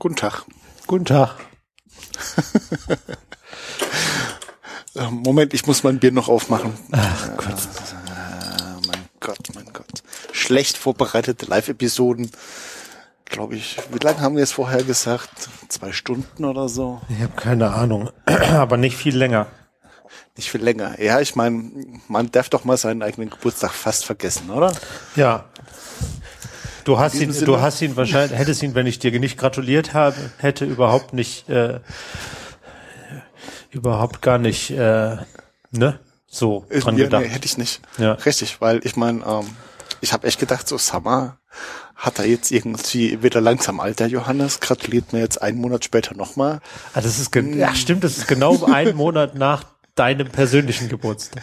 [0.00, 0.44] Guten Tag.
[0.86, 1.36] Guten Tag.
[4.98, 6.72] Äh, Moment, ich muss mein Bier noch aufmachen.
[6.92, 7.46] Ach Gott.
[7.48, 9.86] Äh, mein Gott, mein Gott.
[10.32, 12.30] Schlecht vorbereitete Live-Episoden.
[13.26, 13.76] Glaube ich.
[13.92, 15.28] Wie lange haben wir es vorher gesagt?
[15.68, 17.00] Zwei Stunden oder so?
[17.10, 19.46] Ich habe keine Ahnung, aber nicht viel länger.
[20.36, 21.00] Nicht viel länger.
[21.02, 21.70] Ja, ich meine,
[22.08, 24.72] man darf doch mal seinen eigenen Geburtstag fast vergessen, oder?
[25.16, 25.44] Ja.
[26.84, 29.36] Du hast ihn, diesem du Sinne- hast ihn wahrscheinlich, hättest ihn, wenn ich dir nicht
[29.36, 31.80] gratuliert habe, hätte überhaupt nicht, äh,
[33.70, 35.16] überhaupt gar nicht, äh,
[35.70, 37.22] ne, so dran ja, gedacht.
[37.22, 37.80] nee, hätte ich nicht.
[37.98, 38.12] Ja.
[38.12, 39.46] Richtig, weil ich meine, ähm,
[40.00, 41.38] ich habe echt gedacht, so Summer
[41.96, 46.60] hat er jetzt irgendwie wieder langsam Alter, Johannes, gratuliert mir jetzt einen Monat später nochmal.
[46.94, 49.64] Ah, das ist, gen- ja, stimmt, das ist genau ein Monat nach
[49.96, 51.42] deinem persönlichen Geburtstag.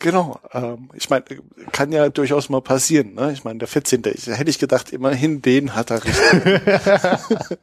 [0.00, 0.38] Genau.
[0.52, 1.24] Ähm, ich meine,
[1.72, 3.14] kann ja durchaus mal passieren.
[3.14, 3.32] Ne?
[3.32, 4.02] Ich meine, der 14.
[4.12, 6.60] Ich, hätte ich gedacht, immerhin den hat er richtig.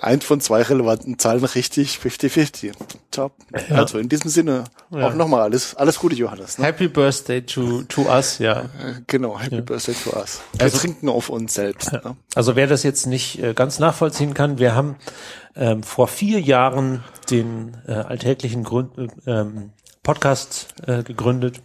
[0.00, 2.72] Eins von zwei relevanten Zahlen richtig, 50-50.
[3.10, 3.32] Top.
[3.70, 3.76] Ja.
[3.76, 5.06] Also in diesem Sinne Ja.
[5.08, 6.58] auch nochmal alles, alles Gute, Johannes.
[6.58, 6.66] Ne?
[6.66, 8.62] Happy Birthday to, to us, ja.
[8.62, 8.66] Äh,
[9.06, 10.40] Genau, Happy Birthday to us.
[10.52, 11.92] Wir Also- trinken auf uns selbst.
[11.92, 12.16] Ne?
[12.34, 14.96] Also wer das jetzt nicht äh, ganz nachvollziehen kann, wir haben
[15.56, 19.70] ähm, vor vier Jahren den äh, alltäglichen Grund, äh, ähm,
[20.08, 21.60] Podcast äh, gegründet.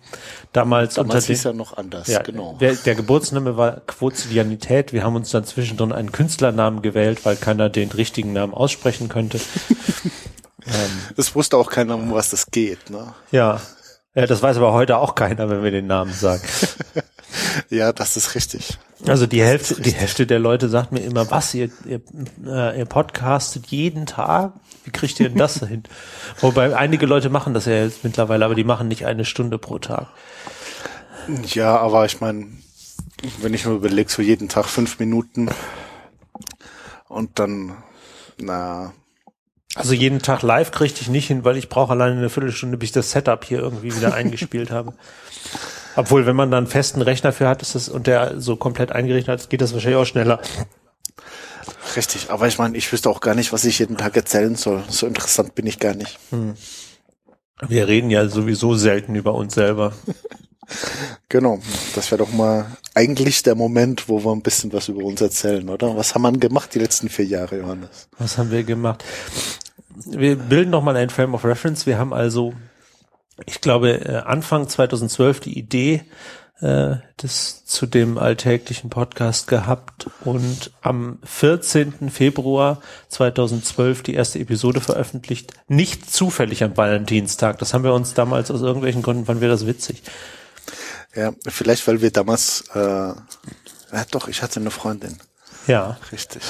[0.51, 2.57] Damals, Damals unter hieß dem, ja noch anders, ja, genau.
[2.59, 4.91] der, der Geburtsname war Quotidianität.
[4.91, 9.39] Wir haben uns dann zwischendrin einen Künstlernamen gewählt, weil keiner den richtigen Namen aussprechen könnte.
[11.17, 12.89] Es wusste auch keiner, um was das geht.
[12.89, 13.13] Ne?
[13.31, 13.59] Ja.
[14.15, 16.43] Ja, das weiß aber heute auch keiner, wenn wir den Namen sagen.
[17.69, 18.77] Ja, das ist richtig.
[19.07, 19.91] Also die Hälfte, die.
[19.91, 22.01] Hälfte der Leute sagt mir immer, was, ihr, ihr,
[22.45, 24.53] äh, ihr podcastet jeden Tag?
[24.85, 25.83] Wie kriegt ihr denn das hin?
[26.39, 29.79] Wobei einige Leute machen das ja jetzt mittlerweile, aber die machen nicht eine Stunde pro
[29.79, 30.07] Tag.
[31.47, 32.47] Ja, aber ich meine,
[33.41, 35.49] wenn ich mir überlege, so jeden Tag fünf Minuten
[37.07, 37.77] und dann,
[38.37, 38.93] na,
[39.75, 42.89] Also jeden Tag live kriege ich nicht hin, weil ich brauche alleine eine Viertelstunde, bis
[42.89, 44.93] ich das Setup hier irgendwie wieder eingespielt habe.
[45.95, 48.91] Obwohl, wenn man dann einen festen Rechner für hat, ist das und der so komplett
[48.91, 50.39] eingerichtet hat, geht das wahrscheinlich auch schneller.
[51.95, 52.29] richtig.
[52.29, 54.83] Aber ich meine, ich wüsste auch gar nicht, was ich jeden Tag erzählen soll.
[54.89, 56.19] So interessant bin ich gar nicht.
[57.67, 59.93] Wir reden ja sowieso selten über uns selber.
[61.29, 61.59] Genau.
[61.95, 65.67] Das wäre doch mal eigentlich der Moment, wo wir ein bisschen was über uns erzählen,
[65.69, 65.95] oder?
[65.97, 68.07] Was haben wir gemacht die letzten vier Jahre, Johannes?
[68.17, 69.03] Was haben wir gemacht?
[70.05, 71.85] Wir bilden noch mal ein Frame of Reference.
[71.85, 72.53] Wir haben also,
[73.45, 76.03] ich glaube, äh, Anfang 2012 die Idee
[76.61, 82.09] äh, des zu dem alltäglichen Podcast gehabt und am 14.
[82.09, 85.53] Februar 2012 die erste Episode veröffentlicht.
[85.67, 87.57] Nicht zufällig am Valentinstag.
[87.59, 90.03] Das haben wir uns damals aus irgendwelchen Gründen fanden wir das witzig.
[91.15, 93.15] Ja, vielleicht, weil wir damals, äh, ja
[94.11, 95.17] doch, ich hatte eine Freundin.
[95.67, 96.41] Ja, Richtig.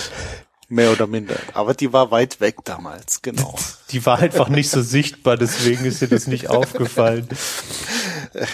[0.74, 1.36] Mehr oder minder.
[1.54, 3.56] Aber die war weit weg damals, genau.
[3.92, 7.28] die war einfach nicht so sichtbar, deswegen ist ihr das nicht aufgefallen.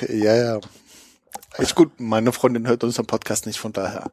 [0.09, 0.59] Ja, ja.
[1.57, 4.11] Ist gut, meine Freundin hört unseren Podcast nicht, von daher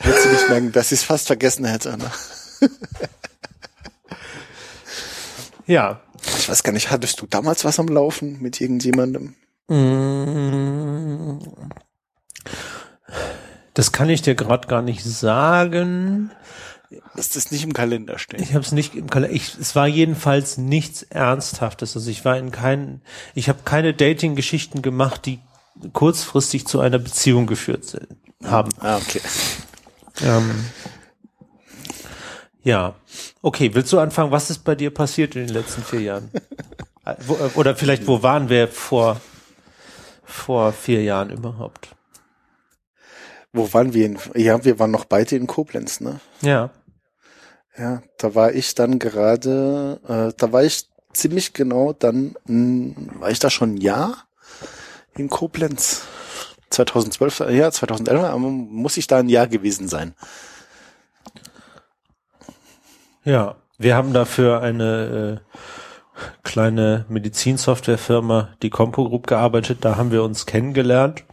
[0.00, 1.96] wird sie nicht merken, dass sie es fast vergessen hätte.
[1.96, 2.10] Ne?
[5.68, 6.00] Ja,
[6.38, 9.36] Ich weiß gar nicht, hattest du damals was am Laufen mit irgendjemandem?
[9.68, 11.38] Mm.
[13.74, 16.32] Das kann ich dir gerade gar nicht sagen.
[17.14, 18.40] Dass das nicht im Kalender steht.
[18.40, 19.34] Ich habe es nicht im Kalender.
[19.34, 21.96] Ich, es war jedenfalls nichts Ernsthaftes.
[21.96, 23.02] Also ich war in keinen.
[23.34, 25.40] Ich habe keine Dating-Geschichten gemacht, die
[25.92, 28.08] kurzfristig zu einer Beziehung geführt sind,
[28.44, 28.70] haben.
[28.80, 29.20] Ah, okay.
[30.22, 30.64] Ähm,
[32.62, 32.94] ja.
[33.42, 34.30] Okay, willst du anfangen?
[34.30, 36.30] Was ist bei dir passiert in den letzten vier Jahren?
[37.06, 37.14] Äh,
[37.54, 39.20] Oder vielleicht, wo waren wir vor,
[40.24, 41.94] vor vier Jahren überhaupt?
[43.52, 44.06] Wo waren wir?
[44.06, 46.18] In, ja, wir waren noch beide in Koblenz, ne?
[46.42, 46.70] Ja.
[47.78, 53.30] Ja, da war ich dann gerade, äh, da war ich ziemlich genau dann, mh, war
[53.30, 54.24] ich da schon ein Jahr
[55.16, 56.02] in Koblenz?
[56.70, 60.14] 2012, äh, ja, 2011, aber muss ich da ein Jahr gewesen sein.
[63.24, 69.78] Ja, wir haben dafür eine äh, kleine Medizinsoftwarefirma, die Compo Group, gearbeitet.
[69.82, 71.24] Da haben wir uns kennengelernt.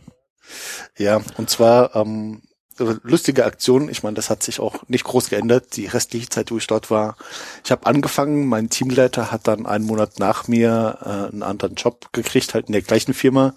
[0.97, 3.89] Ja, und zwar, ähm, äh, lustige Aktion.
[3.89, 6.89] Ich meine, das hat sich auch nicht groß geändert, die restliche Zeit, wo ich dort
[6.89, 7.15] war.
[7.63, 12.11] Ich habe angefangen, mein Teamleiter hat dann einen Monat nach mir äh, einen anderen Job
[12.13, 13.53] gekriegt, halt in der gleichen Firma.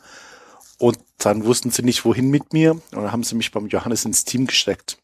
[0.78, 2.72] Und dann wussten sie nicht, wohin mit mir.
[2.72, 4.98] Und dann haben sie mich beim Johannes ins Team gesteckt.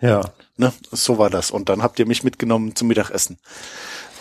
[0.00, 0.22] Ja.
[0.56, 0.72] Ne?
[0.92, 1.50] So war das.
[1.50, 3.38] Und dann habt ihr mich mitgenommen zum Mittagessen.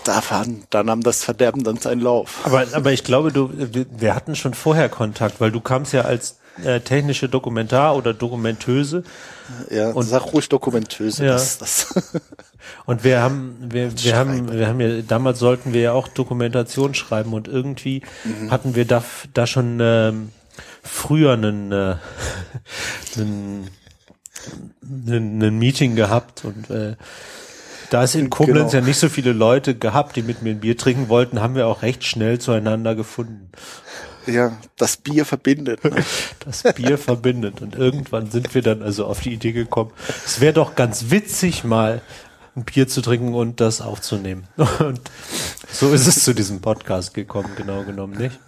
[0.04, 2.42] Da, waren, da nahm das Verderben dann seinen Lauf.
[2.44, 6.40] Aber, aber ich glaube, du, wir hatten schon vorher Kontakt, weil du kamst ja als
[6.64, 9.04] äh, technische Dokumentar oder Dokumentöse.
[9.70, 11.26] Ja, und sag ruhig Dokumentöse.
[11.26, 11.34] Ja.
[11.34, 11.94] Das, das
[12.86, 16.94] und wir haben, wir, wir haben, wir haben ja, damals sollten wir ja auch Dokumentation
[16.94, 18.52] schreiben und irgendwie mhm.
[18.52, 19.04] hatten wir da,
[19.34, 20.30] da schon ähm,
[20.84, 21.96] früher einen, äh,
[23.16, 23.70] einen,
[25.08, 26.96] einen, einen Meeting gehabt und äh,
[27.90, 28.82] da es in Koblenz genau.
[28.82, 31.68] ja nicht so viele Leute gehabt, die mit mir ein Bier trinken wollten, haben wir
[31.68, 33.52] auch recht schnell zueinander gefunden.
[34.26, 35.84] Ja, das Bier verbindet.
[35.84, 36.04] Ne?
[36.46, 37.62] Das Bier verbindet.
[37.62, 39.92] Und irgendwann sind wir dann also auf die Idee gekommen,
[40.26, 42.02] es wäre doch ganz witzig, mal
[42.56, 44.48] ein Bier zu trinken und das aufzunehmen.
[44.80, 45.02] Und
[45.72, 48.40] so ist es zu diesem Podcast gekommen, genau genommen, nicht?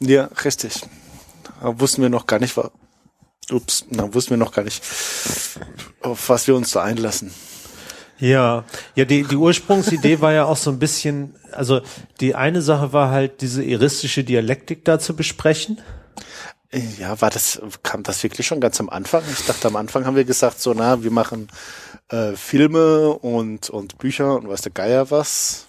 [0.00, 0.82] Ja, richtig.
[1.60, 2.54] Da wussten wir noch gar nicht,
[3.50, 4.82] ups, da wussten wir noch gar nicht,
[6.02, 7.32] auf was wir uns da einlassen.
[8.22, 8.62] Ja,
[8.94, 11.80] ja, die, die Ursprungsidee war ja auch so ein bisschen, also
[12.20, 15.80] die eine Sache war halt diese eristische Dialektik da zu besprechen.
[17.00, 19.24] Ja, war das, kam das wirklich schon ganz am Anfang?
[19.32, 21.48] Ich dachte, am Anfang haben wir gesagt, so, na, wir machen
[22.10, 25.66] äh, Filme und, und Bücher und weiß der Geier was.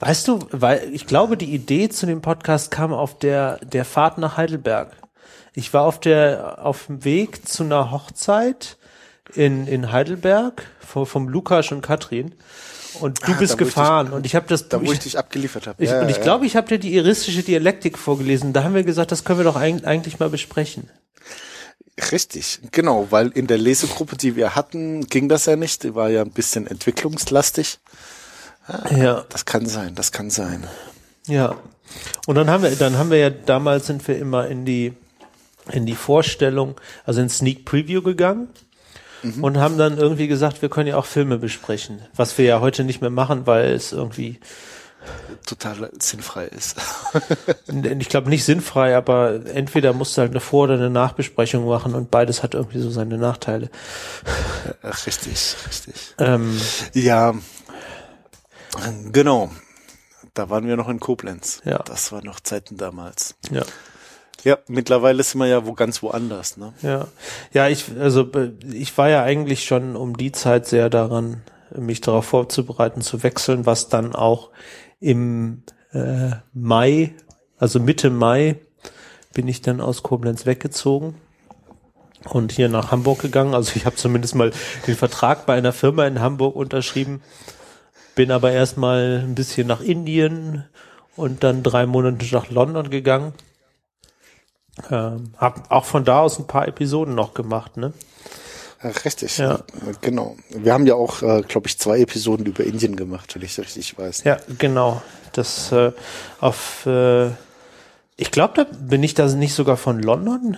[0.00, 4.18] Weißt du, weil ich glaube, die Idee zu dem Podcast kam auf der, der Fahrt
[4.18, 4.90] nach Heidelberg.
[5.54, 8.76] Ich war auf der, auf dem Weg zu einer Hochzeit
[9.34, 12.34] in, in Heidelberg vom, vom Lukas und Katrin.
[13.00, 14.06] Und du ah, bist gefahren.
[14.06, 14.68] Ich dich, und ich habe das.
[14.68, 15.84] Da, wo ich, ich dich abgeliefert habe.
[15.84, 16.22] Ja, und ich ja.
[16.22, 18.52] glaube, ich habe dir die iristische Dialektik vorgelesen.
[18.52, 20.88] Da haben wir gesagt, das können wir doch eigentlich mal besprechen.
[22.12, 25.82] Richtig, genau, weil in der Lesegruppe, die wir hatten, ging das ja nicht.
[25.82, 27.78] Die war ja ein bisschen entwicklungslastig.
[28.68, 29.24] Ja, ja.
[29.30, 30.66] Das kann sein, das kann sein.
[31.26, 31.56] Ja.
[32.26, 34.92] Und dann haben wir, dann haben wir ja damals sind wir immer in die
[35.72, 38.48] in die Vorstellung, also in Sneak Preview gegangen
[39.22, 39.44] mhm.
[39.44, 42.84] und haben dann irgendwie gesagt, wir können ja auch Filme besprechen, was wir ja heute
[42.84, 44.40] nicht mehr machen, weil es irgendwie
[45.44, 46.76] total sinnfrei ist.
[47.98, 51.94] ich glaube nicht sinnfrei, aber entweder musst du halt eine Vor- oder eine Nachbesprechung machen
[51.94, 53.70] und beides hat irgendwie so seine Nachteile.
[54.82, 56.14] Richtig, richtig.
[56.18, 56.60] Ähm,
[56.92, 57.34] ja,
[59.12, 59.50] genau.
[60.34, 61.62] Da waren wir noch in Koblenz.
[61.64, 61.78] Ja.
[61.78, 63.36] Das war noch Zeiten damals.
[63.50, 63.62] Ja.
[64.44, 66.72] Ja, mittlerweile sind wir ja wo ganz woanders, ne?
[66.82, 67.08] Ja.
[67.52, 68.28] Ja, ich, also
[68.72, 71.42] ich war ja eigentlich schon um die Zeit sehr daran,
[71.76, 74.50] mich darauf vorzubereiten, zu wechseln, was dann auch
[75.00, 75.62] im
[75.92, 77.14] äh, Mai,
[77.58, 78.56] also Mitte Mai,
[79.34, 81.16] bin ich dann aus Koblenz weggezogen
[82.28, 83.54] und hier nach Hamburg gegangen.
[83.54, 84.52] Also ich habe zumindest mal
[84.86, 87.22] den Vertrag bei einer Firma in Hamburg unterschrieben,
[88.14, 90.64] bin aber erstmal ein bisschen nach Indien
[91.16, 93.34] und dann drei Monate nach London gegangen
[94.90, 97.92] ähm, hab auch von da aus ein paar Episoden noch gemacht, ne?
[99.04, 99.60] richtig, ja.
[100.00, 100.36] genau.
[100.50, 103.58] Wir haben ja auch, äh, glaube ich, zwei Episoden über Indien gemacht, wenn ich es
[103.58, 104.24] richtig weiß.
[104.24, 105.02] Ja, genau.
[105.32, 105.92] Das äh,
[106.40, 107.28] auf, äh,
[108.16, 110.56] ich glaube, da bin ich da nicht sogar von London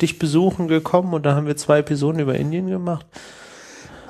[0.00, 3.06] dich besuchen gekommen und da haben wir zwei Episoden über Indien gemacht.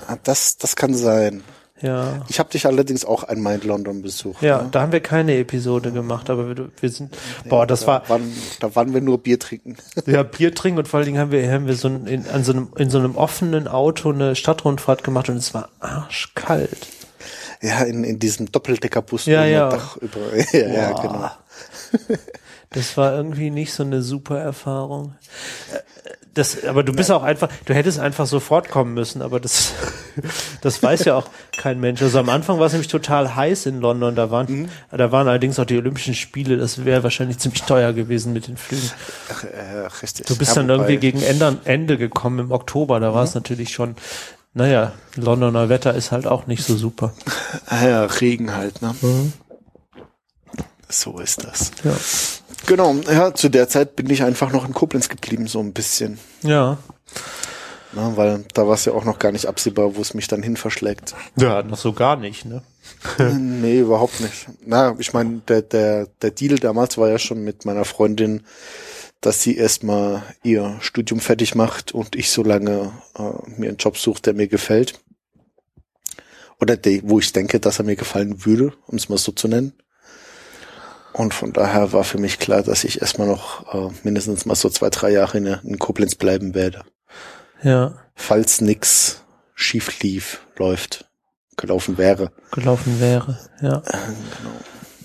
[0.07, 1.45] Ah, das, das kann sein.
[1.83, 2.23] Ja.
[2.29, 4.41] Ich habe dich allerdings auch einmal in London besucht.
[4.41, 4.69] Ja, ne?
[4.71, 7.17] da haben wir keine Episode gemacht, aber wir, wir sind,
[7.49, 8.09] boah, das da war.
[8.09, 9.77] Waren, da waren wir nur Bier trinken.
[10.07, 12.45] Ja, Bier trinken und vor allen Dingen haben wir, haben wir so ein, in, an
[12.45, 16.89] so einem, in so einem offenen Auto eine Stadtrundfahrt gemacht und es war arschkalt.
[17.61, 19.27] Ja, in, in diesem Doppeldeckerbus.
[19.27, 19.71] Ja, ja.
[19.71, 20.21] Dach über,
[20.53, 21.31] ja, ja, genau.
[22.71, 25.15] Das war irgendwie nicht so eine super Erfahrung
[26.35, 29.73] das, aber du bist auch einfach, du hättest einfach sofort kommen müssen, aber das,
[30.63, 32.01] das weiß ja auch kein Mensch.
[32.01, 34.69] Also am Anfang war es nämlich total heiß in London, da waren, mhm.
[34.91, 38.57] da waren allerdings auch die Olympischen Spiele, das wäre wahrscheinlich ziemlich teuer gewesen mit den
[38.57, 38.91] Flügen.
[39.31, 40.27] Ach, äh, richtig.
[40.27, 43.15] Du bist ja, dann irgendwie gegen Ende, Ende gekommen im Oktober, da mhm.
[43.15, 43.97] war es natürlich schon,
[44.55, 47.13] naja, Londoner Wetter ist halt auch nicht so super.
[47.67, 48.95] Ah ja, Regen halt, ne?
[49.01, 49.33] Mhm.
[50.93, 51.73] So ist das.
[51.85, 51.97] Ja.
[52.67, 56.19] Genau, ja, zu der Zeit bin ich einfach noch in Koblenz geblieben, so ein bisschen.
[56.43, 56.79] Ja.
[57.93, 60.43] Na, weil da war es ja auch noch gar nicht absehbar, wo es mich dann
[60.43, 61.15] hin verschlägt.
[61.37, 62.63] Ja, noch so gar nicht, ne?
[63.39, 64.47] nee, überhaupt nicht.
[64.65, 68.43] Na, ich meine, der, der, der Deal damals war ja schon mit meiner Freundin,
[69.21, 73.99] dass sie erstmal ihr Studium fertig macht und ich so lange äh, mir einen Job
[73.99, 75.01] suche, der mir gefällt.
[76.61, 79.49] Oder de, wo ich denke, dass er mir gefallen würde, um es mal so zu
[79.49, 79.75] nennen.
[81.13, 84.69] Und von daher war für mich klar, dass ich erstmal noch äh, mindestens mal so
[84.71, 86.85] zwei, drei Jahre in, in Koblenz bleiben werde.
[87.63, 87.95] Ja.
[88.15, 89.23] Falls nix
[89.55, 91.11] schief lief, läuft,
[91.57, 92.33] gelaufen wäre.
[92.51, 93.81] Gelaufen wäre, ja.
[93.81, 94.57] Genau.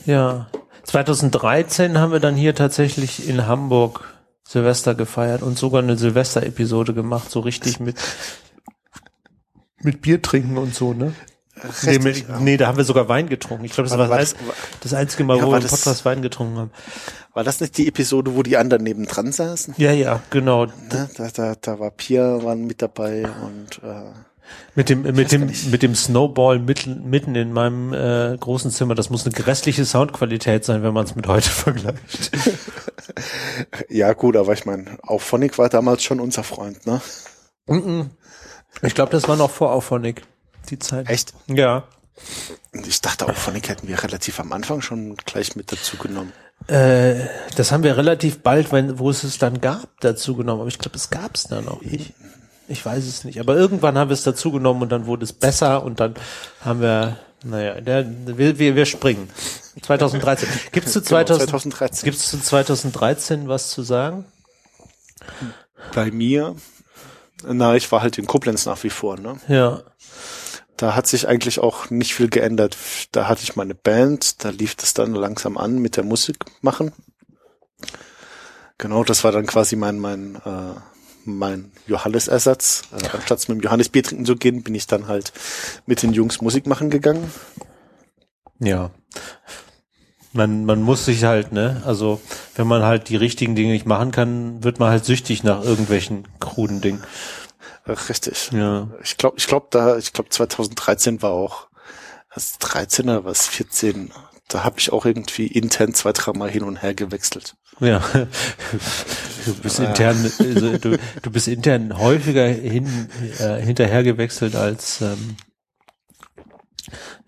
[0.05, 0.47] Ja.
[0.83, 4.05] 2013 haben wir dann hier tatsächlich in Hamburg
[4.47, 7.97] Silvester gefeiert und sogar eine Silvester-Episode gemacht, so richtig mit,
[9.81, 11.13] mit Bier trinken und so, ne?
[11.83, 12.39] Nee, Richtig, ja.
[12.39, 13.65] nee, da haben wir sogar Wein getrunken.
[13.65, 14.35] Ich glaube, das war, War das,
[14.81, 16.71] das- einzige Mal, Ja, wo wir im das- Podcast Wein getrunken haben.
[17.33, 19.75] War das nicht die Episode, wo die anderen nebendran saßen?
[19.77, 20.65] Ja, ja, genau.
[20.65, 21.09] Ne?
[21.17, 24.11] Da, da, da war Pia waren mit dabei und äh,
[24.75, 28.95] Mit dem, mit dem, mit dem Snowball mitten, mitten in meinem äh, großen Zimmer.
[28.95, 32.31] Das muss eine grässliche Soundqualität sein, wenn man es mit heute vergleicht.
[33.89, 37.01] ja gut, aber ich meine, Auphonic war damals schon unser Freund, ne?
[37.67, 38.09] Mhm.
[38.81, 40.23] ich glaube, das war noch vor Auphonic,
[40.71, 41.09] die Zeit.
[41.09, 41.33] Echt?
[41.47, 41.83] Ja.
[42.73, 46.33] Und ich dachte, Auphonic hätten wir relativ am Anfang schon gleich mit dazu genommen.
[46.67, 50.61] Äh, das haben wir relativ bald, wenn, wo es es dann gab, dazu genommen.
[50.61, 52.13] Aber ich glaube, es gab es dann noch nicht.
[52.67, 53.39] Ich weiß es nicht.
[53.39, 56.15] Aber irgendwann haben wir es dazu genommen und dann wurde es besser und dann
[56.61, 58.05] haben wir, naja, der,
[58.37, 59.29] wir, wir, wir springen.
[59.81, 60.49] 2013.
[60.71, 62.05] Gibt's zu Genau, 2000, 2013.
[62.05, 64.25] gibt's zu 2013 was zu sagen?
[65.93, 66.55] Bei mir,
[67.45, 69.37] na, ich war halt in Koblenz nach wie vor, ne?
[69.47, 69.83] Ja.
[70.77, 72.77] Da hat sich eigentlich auch nicht viel geändert.
[73.11, 76.91] Da hatte ich meine Band, da lief das dann langsam an mit der Musik machen.
[78.77, 80.79] Genau, das war dann quasi mein mein äh,
[81.25, 82.83] mein Johannes-Ersatz.
[82.91, 85.33] Äh, anstatt mit dem Johannes Bier trinken zu gehen, bin ich dann halt
[85.85, 87.31] mit den Jungs Musik machen gegangen.
[88.59, 88.91] Ja.
[90.33, 92.21] Man, man muss sich halt, ne, also
[92.55, 96.27] wenn man halt die richtigen Dinge nicht machen kann, wird man halt süchtig nach irgendwelchen
[96.39, 97.03] kruden Dingen.
[97.87, 98.51] Richtig.
[98.51, 98.89] Ja.
[99.03, 101.67] Ich glaube, ich glaube da, ich glaube 2013 war auch
[102.33, 104.11] was 13 oder was 14.
[104.47, 107.55] Da habe ich auch irgendwie intern zwei, dreimal hin und her gewechselt.
[107.79, 108.01] Ja.
[109.45, 113.07] Du bist intern, also du, du bist intern häufiger hin,
[113.39, 115.37] äh, hinterher gewechselt als ähm,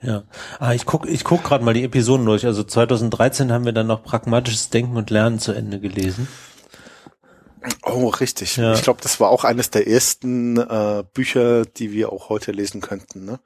[0.01, 0.23] ja.
[0.59, 2.45] Ah, ich guck, ich guck gerade mal die Episoden durch.
[2.45, 6.27] Also 2013 haben wir dann noch pragmatisches Denken und Lernen zu Ende gelesen.
[7.83, 8.57] Oh, richtig.
[8.57, 8.73] Ja.
[8.73, 12.81] Ich glaube, das war auch eines der ersten äh, Bücher, die wir auch heute lesen
[12.81, 13.25] könnten.
[13.25, 13.39] Ne?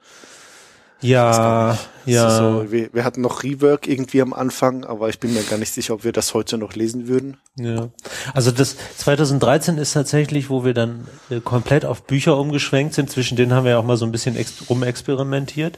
[1.03, 2.29] Ja, ja.
[2.29, 5.73] So, wir, wir hatten noch Rework irgendwie am Anfang, aber ich bin mir gar nicht
[5.73, 7.37] sicher, ob wir das heute noch lesen würden.
[7.57, 7.89] Ja,
[8.33, 13.09] also das 2013 ist tatsächlich, wo wir dann äh, komplett auf Bücher umgeschwenkt sind.
[13.09, 15.77] Zwischen denen haben wir ja auch mal so ein bisschen ex rumexperimentiert.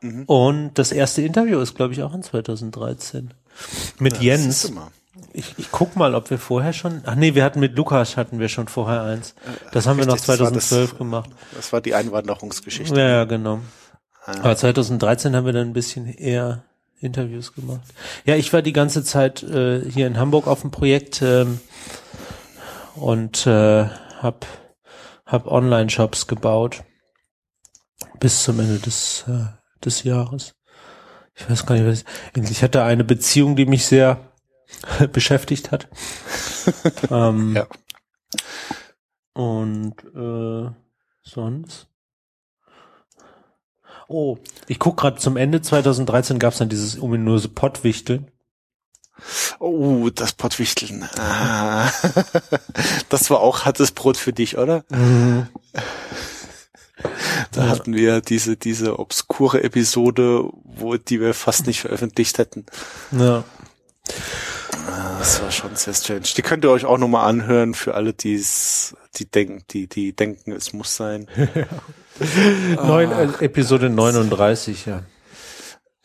[0.00, 0.24] Mhm.
[0.24, 3.32] Und das erste Interview ist, glaube ich, auch in 2013
[3.98, 4.72] mit Siehst Jens.
[5.32, 7.02] Ich, ich guck mal, ob wir vorher schon.
[7.04, 9.34] Ach nee, wir hatten mit Lukas hatten wir schon vorher eins.
[9.72, 11.30] Das haben wir noch Richtig, das war das- 2012 gemacht.
[11.54, 12.98] Das war die Einwanderungsgeschichte.
[12.98, 13.60] Ja, ja, genau.
[14.24, 14.32] Ah.
[14.40, 16.64] Aber 2013 haben wir dann ein bisschen eher
[17.00, 17.82] Interviews gemacht.
[18.24, 21.60] Ja, ich war die ganze Zeit äh, hier in Hamburg auf dem Projekt ähm,
[22.96, 23.84] und äh,
[24.20, 24.46] hab
[25.26, 26.82] hab Online-Shops gebaut
[28.18, 29.46] bis zum Ende des äh,
[29.84, 30.54] des Jahres.
[31.34, 34.27] Ich weiß gar nicht, was ich, ich hatte eine Beziehung, die mich sehr
[35.12, 35.88] beschäftigt hat.
[37.10, 37.66] ähm, Ja.
[39.34, 40.70] Und äh,
[41.22, 41.86] sonst?
[44.08, 48.30] Oh, ich guck gerade zum Ende 2013 gab's dann dieses ominöse Pottwichteln.
[49.58, 51.08] Oh, das Pottwichteln.
[51.18, 51.90] Ah.
[53.08, 54.84] Das war auch hartes Brot für dich, oder?
[54.88, 55.48] Da
[57.64, 57.68] Ja.
[57.68, 62.66] hatten wir diese, diese obskure Episode, wo, die wir fast nicht veröffentlicht hätten.
[63.12, 63.44] Ja.
[65.28, 66.22] Das war schon sehr strange.
[66.22, 70.52] Die könnt ihr euch auch nochmal anhören für alle, die's, die denken, die, die denken,
[70.52, 71.28] es muss sein.
[72.76, 75.02] Neun, äh, Episode 39, ja.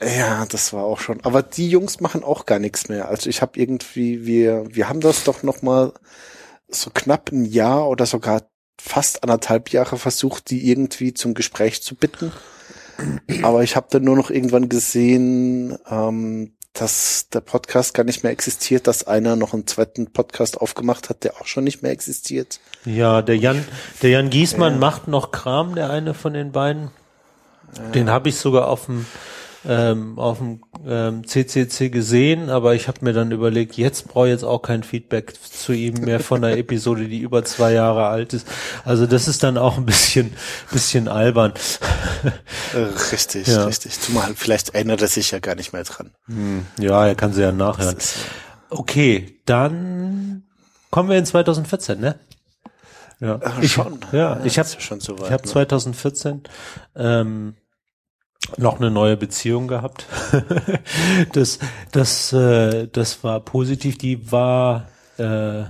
[0.02, 1.22] Ja, das war auch schon.
[1.24, 3.08] Aber die Jungs machen auch gar nichts mehr.
[3.08, 5.94] Also ich habe irgendwie, wir, wir haben das doch noch mal
[6.68, 8.42] so knapp ein Jahr oder sogar
[8.78, 12.34] fast anderthalb Jahre versucht, die irgendwie zum Gespräch zu bitten.
[13.42, 18.32] Aber ich habe dann nur noch irgendwann gesehen, ähm, dass der Podcast gar nicht mehr
[18.32, 22.60] existiert, dass einer noch einen zweiten Podcast aufgemacht hat, der auch schon nicht mehr existiert.
[22.84, 23.64] Ja, der Jan,
[24.02, 26.90] der Jan Giesmann macht noch Kram, der eine von den beiden.
[27.94, 29.06] Den habe ich sogar auf dem
[29.66, 34.32] ähm, auf dem ähm, CCC gesehen, aber ich habe mir dann überlegt, jetzt brauche ich
[34.34, 38.34] jetzt auch kein Feedback zu ihm mehr von einer Episode, die über zwei Jahre alt
[38.34, 38.48] ist.
[38.84, 40.34] Also das ist dann auch ein bisschen
[40.72, 41.54] bisschen albern.
[42.74, 42.78] Äh,
[43.12, 43.66] richtig, Ja.
[43.66, 44.00] richtig.
[44.00, 46.12] Zumal vielleicht erinnert er sich ja gar nicht mehr dran.
[46.80, 47.98] Ja, er kann sie ja nachhören.
[47.98, 48.18] Ist,
[48.70, 50.44] Okay, dann
[50.90, 52.20] kommen wir in 2014, ne?
[53.20, 54.00] Ja, äh, schon.
[54.12, 55.28] ja, ich habe schon so weit.
[55.28, 55.50] Ich habe ne?
[55.52, 56.42] 2014
[56.96, 57.56] ähm,
[58.58, 60.06] noch eine neue Beziehung gehabt.
[61.34, 61.60] das,
[61.92, 63.98] das, äh, das war positiv.
[63.98, 65.64] Die war, äh,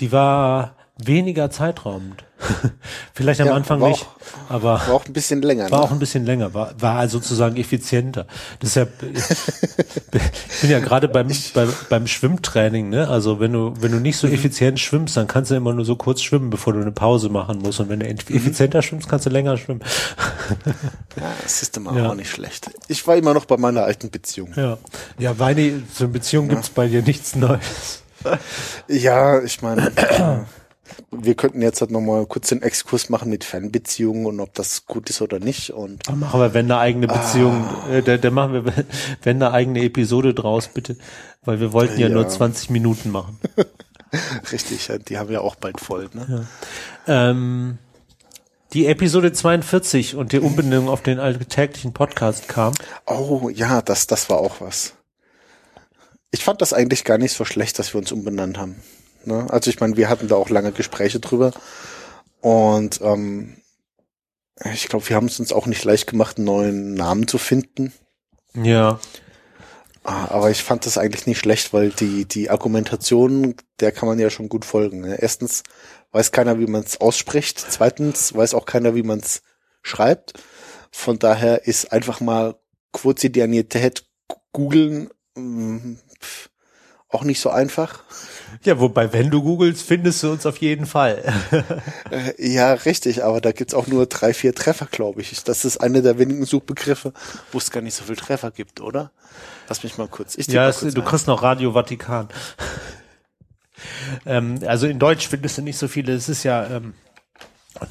[0.00, 2.24] die war weniger zeitraumend.
[3.14, 4.06] Vielleicht am Ja, Anfang war nicht,
[4.48, 5.70] aber War auch ein bisschen länger.
[5.70, 5.84] war ne?
[5.84, 8.26] auch ein bisschen länger, war, war sozusagen effizienter.
[8.62, 13.08] Deshalb, ich bin ja gerade beim, beim, beim Schwimmtraining, ne?
[13.08, 14.28] Also wenn du, wenn du nicht Mhm.
[14.28, 17.28] so effizient schwimmst, dann kannst du immer nur so kurz schwimmen, bevor du eine Pause
[17.28, 17.80] machen musst.
[17.80, 18.10] Und wenn du Mhm.
[18.12, 19.80] ent- effizienter schwimmst, kannst du länger schwimmen.
[21.16, 22.10] Ja, das ist immer Ja.
[22.10, 22.70] auch nicht schlecht.
[22.88, 24.50] Ich war immer noch bei meiner alten Beziehung.
[24.56, 24.76] Ja.
[25.18, 28.02] Ja, Weini, zur Beziehung gibt's bei dir nichts Neues.
[28.88, 29.90] Ja, ich meine,
[31.10, 35.08] wir könnten jetzt halt nochmal kurz den Exkurs machen mit Fernbeziehungen und ob das gut
[35.10, 35.70] ist oder nicht.
[35.70, 37.90] Und Dann machen wir, wenn eine eigene Beziehung, Ah.
[37.90, 38.64] äh, da, da machen wir,
[39.22, 40.96] wenn eine eigene Episode draus, bitte.
[41.44, 42.14] Weil wir wollten ja, Ja.
[42.14, 43.38] nur 20 Minuten machen.
[44.52, 46.08] richtig, ja, die haben wir auch bald voll.
[46.12, 46.46] Ne?
[47.06, 47.78] Ähm,
[48.72, 52.74] die Episode 42 und die Umbenennung auf den alltäglichen Podcast kam.
[53.06, 54.94] Oh ja, das, das war auch was.
[56.30, 58.76] Ich fand das eigentlich gar nicht so schlecht, dass wir uns umbenannt haben.
[59.26, 59.46] Ne?
[59.50, 61.52] Also ich meine, wir hatten da auch lange Gespräche drüber.
[62.40, 63.56] Und ähm,
[64.72, 67.92] ich glaube, wir haben es uns auch nicht leicht gemacht, einen neuen Namen zu finden.
[68.54, 69.00] Ja.
[70.04, 74.18] Ah, Aber ich fand das eigentlich nicht schlecht, weil die, die Argumentation, der kann man
[74.18, 75.00] ja schon gut folgen.
[75.00, 75.16] ne?
[75.20, 75.62] Erstens
[76.12, 77.58] weiß keiner, wie man es ausspricht.
[77.58, 79.42] Zweitens weiß auch keiner, wie man es
[79.82, 80.34] schreibt.
[80.92, 82.56] Von daher ist einfach mal
[82.92, 84.04] Quotidianität
[84.52, 86.50] googeln pf,
[87.08, 88.04] auch nicht so einfach.
[88.62, 91.22] Ja, wobei, wenn du googelst, findest du uns auf jeden Fall.
[92.10, 95.42] Äh, ja, richtig, aber da gibt's auch nur drei, vier Treffer, glaube ich.
[95.44, 97.12] Das ist einer der wenigen Suchbegriffe,
[97.50, 99.10] wo es gar nicht so viel Treffer gibt, oder?
[99.68, 100.36] Lass mich mal kurz.
[100.36, 101.06] Ich ja, es, kurz du ein.
[101.06, 102.28] kriegst noch Radio Vatikan.
[104.26, 106.12] ähm, also in Deutsch findest du nicht so viele.
[106.12, 106.94] Es ist ja, ähm,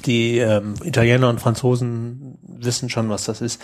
[0.06, 3.60] die ähm, Italiener und Franzosen wissen schon, was das ist.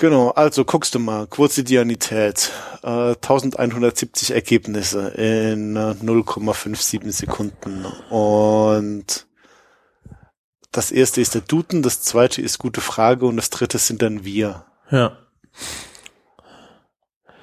[0.00, 2.50] Genau, also guckst du mal, Quotidianität,
[2.82, 9.26] äh, 1170 Ergebnisse in äh, 0,57 Sekunden und
[10.72, 14.24] das erste ist der Duden, das zweite ist gute Frage und das dritte sind dann
[14.24, 14.64] wir.
[14.90, 15.18] Ja.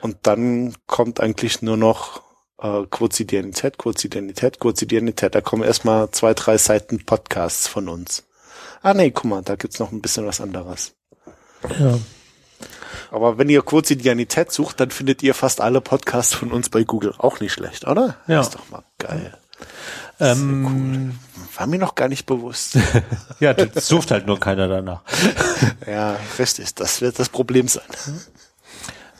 [0.01, 2.23] Und dann kommt eigentlich nur noch
[2.57, 5.35] äh, Quotidianität, Quotidianität, Quotidianität.
[5.35, 8.23] Da kommen erstmal zwei, drei Seiten Podcasts von uns.
[8.81, 10.95] Ah nee, guck mal, da gibt's noch ein bisschen was anderes.
[11.79, 11.99] ja.
[13.11, 17.13] Aber wenn ihr Quotidianität sucht, dann findet ihr fast alle Podcasts von uns bei Google.
[17.17, 18.17] Auch nicht schlecht, oder?
[18.27, 18.41] Ja.
[18.41, 19.37] Ist doch mal geil.
[20.19, 21.17] Ähm,
[21.55, 22.77] War mir noch gar nicht bewusst.
[23.39, 25.01] ja, das sucht halt nur keiner danach.
[25.87, 26.73] ja, richtig.
[26.75, 27.83] Das wird das Problem sein.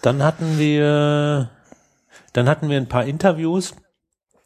[0.02, 1.50] Dann hatten wir,
[2.34, 3.76] dann hatten wir ein paar Interviews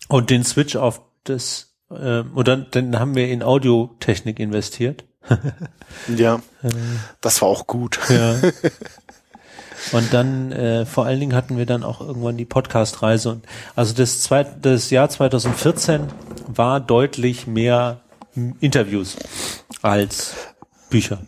[0.07, 5.05] und den Switch auf das, äh, und dann, dann haben wir in Audiotechnik investiert.
[6.07, 6.41] Ja,
[7.19, 7.99] das war auch gut.
[8.09, 8.35] Ja.
[9.91, 13.31] Und dann äh, vor allen Dingen hatten wir dann auch irgendwann die Podcast-Reise.
[13.31, 16.01] Und also das, zweite, das Jahr 2014
[16.47, 18.01] war deutlich mehr
[18.59, 19.17] Interviews
[19.81, 20.35] als
[20.89, 21.19] Bücher.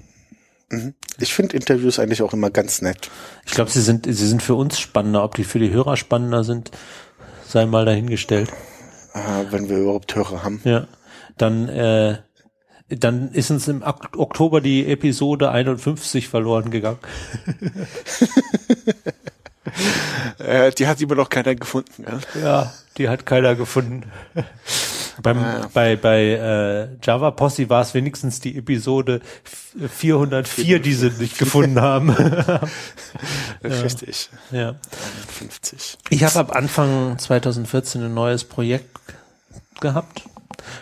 [1.20, 3.10] Ich finde Interviews eigentlich auch immer ganz nett.
[3.46, 5.24] Ich glaube, sie sind, sie sind für uns spannender.
[5.24, 6.72] Ob die für die Hörer spannender sind,
[7.48, 8.50] sei mal dahingestellt.
[9.14, 10.62] Äh, wenn wir überhaupt Hörer haben.
[10.64, 10.88] Ja.
[11.38, 12.18] Dann, äh,
[13.00, 17.00] dann ist uns im Ok- Oktober die Episode 51 verloren gegangen.
[20.40, 22.04] Äh, die hat immer noch keiner gefunden.
[22.06, 22.42] Ja?
[22.42, 24.04] Ja, die hat keiner gefunden.
[25.22, 25.70] Beim, Ah.
[25.74, 31.38] Bei, bei äh, Java Posse war es wenigstens die Episode f- 404, die sie nicht
[31.38, 32.10] gefunden haben.
[33.64, 34.30] Richtig.
[34.52, 34.76] ja.
[35.30, 35.98] 50.
[36.10, 38.90] Ich habe ab Anfang 2014 ein neues Projekt
[39.80, 40.24] gehabt.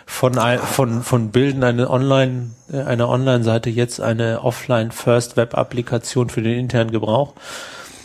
[0.06, 6.90] Von, von, von Bilden eine Online, äh, eine Online-Seite jetzt eine Offline-First-Web-Applikation für den internen
[6.90, 7.34] Gebrauch.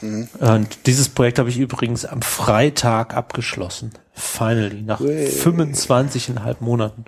[0.01, 3.91] Und dieses Projekt habe ich übrigens am Freitag abgeschlossen.
[4.13, 5.27] Finally, nach Ui.
[5.27, 7.05] 25,5 Monaten.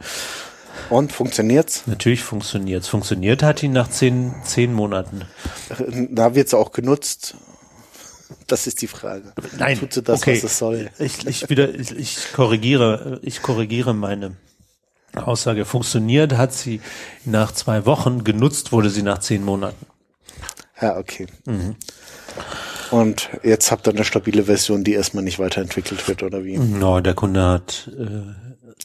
[0.89, 1.83] Und funktioniert's?
[1.85, 5.21] Natürlich funktioniert Funktioniert hat ihn nach zehn, zehn Monaten.
[6.09, 7.35] Da wird's auch genutzt.
[8.47, 9.33] Das ist die Frage.
[9.79, 10.89] Tut sie das, was es soll?
[10.97, 14.35] Ich, ich wieder, ich, ich korrigiere, ich korrigiere meine
[15.15, 15.65] Aussage.
[15.65, 16.81] Funktioniert hat sie
[17.25, 19.85] nach zwei Wochen, genutzt wurde sie nach zehn Monaten.
[20.81, 21.27] Ja, okay.
[22.91, 26.57] Und jetzt habt ihr eine stabile Version, die erstmal nicht weiterentwickelt wird, oder wie?
[26.57, 27.89] No, der Kunde hat,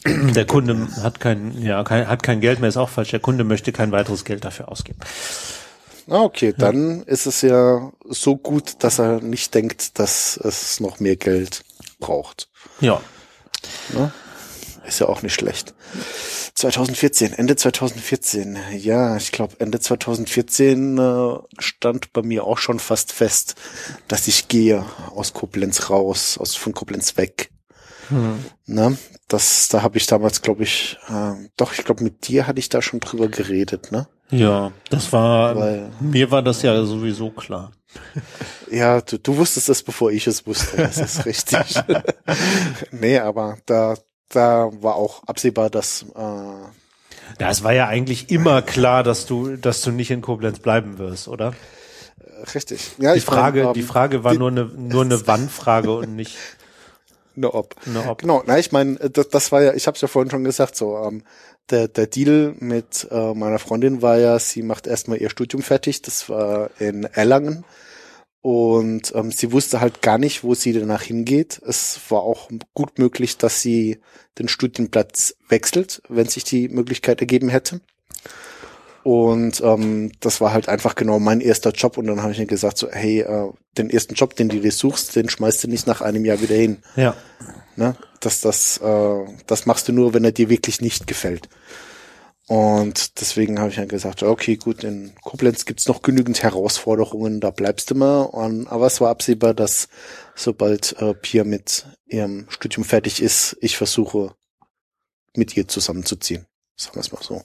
[0.05, 3.11] äh, der Kunde hat kein, ja, kein, hat kein Geld mehr, ist auch falsch.
[3.11, 4.99] Der Kunde möchte kein weiteres Geld dafür ausgeben.
[6.09, 11.01] Ah, okay, dann ist es ja so gut, dass er nicht denkt, dass es noch
[11.01, 11.65] mehr Geld
[11.99, 12.51] braucht.
[12.81, 13.01] Ja.
[14.87, 15.75] Ist ja auch nicht schlecht.
[16.55, 18.59] 2014, Ende 2014.
[18.77, 23.55] Ja, ich glaube, Ende 2014 äh, stand bei mir auch schon fast fest,
[24.09, 27.51] dass ich gehe aus Koblenz raus, aus von Koblenz weg.
[28.09, 28.45] Hm.
[28.67, 28.99] Ne?
[29.29, 32.69] Das, da habe ich damals, glaube ich, äh, doch, ich glaube, mit dir hatte ich
[32.69, 34.07] da schon drüber geredet, ne?
[34.31, 37.73] Ja, das war, Weil, mir war das ja sowieso klar.
[38.71, 41.77] Ja, du, du wusstest es, bevor ich es wusste, das ist richtig.
[42.91, 43.95] nee, aber da,
[44.29, 49.57] da war auch absehbar, dass äh, ja, es war ja eigentlich immer klar, dass du,
[49.57, 51.55] dass du nicht in Koblenz bleiben wirst, oder?
[52.55, 52.93] Richtig.
[52.99, 56.15] Ja, die Frage, mein, um, die Frage war die, nur eine, nur eine Wann-Frage und
[56.15, 56.37] nicht
[57.37, 57.75] eine Ob.
[57.87, 58.21] Eine Ob.
[58.21, 58.43] Genau.
[58.47, 60.97] Na, ich meine, das, das war ja, ich habe es ja vorhin schon gesagt, so
[60.99, 61.23] ähm,
[61.71, 66.03] der der Deal mit äh, meiner Freundin war ja, sie macht erstmal ihr Studium fertig.
[66.03, 67.65] Das war in Erlangen
[68.45, 71.63] und ähm, sie wusste halt gar nicht, wo sie danach hingeht.
[71.67, 74.01] Es war auch gut möglich, dass sie
[74.39, 77.81] den Studienplatz wechselt, wenn sich die Möglichkeit ergeben hätte.
[79.03, 81.97] Und ähm, das war halt einfach genau mein erster Job.
[81.97, 84.73] Und dann habe ich mir gesagt, so, hey, äh, den ersten Job, den du dir
[84.73, 86.83] suchst, den schmeißt du nicht nach einem Jahr wieder hin.
[86.97, 87.17] Ja.
[87.77, 87.97] Ne?
[88.21, 91.49] Das, das, äh, das machst du nur, wenn er dir wirklich nicht gefällt.
[92.47, 97.51] Und deswegen habe ich dann gesagt, okay, gut, in Koblenz gibt's noch genügend Herausforderungen, da
[97.51, 98.23] bleibst du mal.
[98.23, 99.89] Und, aber es war absehbar, dass
[100.35, 104.35] sobald äh, Pia mit ihrem Studium fertig ist, ich versuche,
[105.35, 106.47] mit ihr zusammenzuziehen.
[106.77, 107.43] Sagen wir es mal so.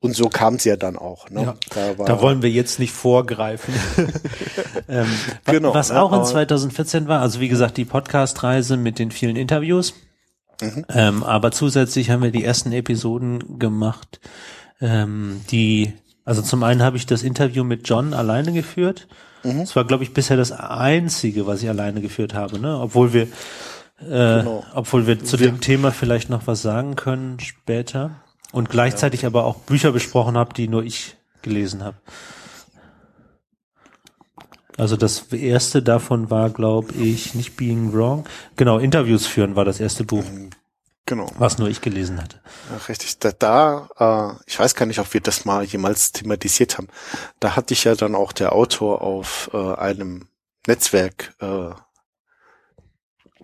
[0.00, 1.28] Und so kam es ja dann auch.
[1.28, 1.42] Ne?
[1.42, 3.74] Ja, da, da wollen wir jetzt nicht vorgreifen.
[4.88, 5.08] ähm,
[5.44, 9.34] genau, was ne, auch in 2014 war, also wie gesagt, die Podcast-Reise mit den vielen
[9.34, 9.94] Interviews.
[10.60, 10.84] Mhm.
[10.88, 14.20] Ähm, aber zusätzlich haben wir die ersten Episoden gemacht,
[14.80, 15.92] ähm, die,
[16.24, 19.06] also zum einen habe ich das Interview mit John alleine geführt.
[19.44, 19.60] Mhm.
[19.60, 22.78] Das war, glaube ich, bisher das einzige, was ich alleine geführt habe, ne?
[22.78, 24.64] Obwohl wir, äh, genau.
[24.74, 28.10] obwohl wir zu dem Thema vielleicht noch was sagen können später.
[28.50, 29.28] Und gleichzeitig ja.
[29.28, 31.96] aber auch Bücher besprochen habe, die nur ich gelesen habe.
[34.78, 38.24] Also das erste davon war, glaube ich, nicht Being Wrong.
[38.56, 40.24] Genau, Interviews führen war das erste Buch.
[40.24, 40.50] Mhm.
[41.04, 41.32] Genau.
[41.38, 42.40] Was nur ich gelesen hatte.
[42.70, 43.18] Ja, richtig.
[43.18, 46.88] Da, da äh, ich weiß gar nicht, ob wir das mal jemals thematisiert haben.
[47.40, 50.28] Da hatte ich ja dann auch der Autor auf äh, einem
[50.66, 51.70] Netzwerk äh,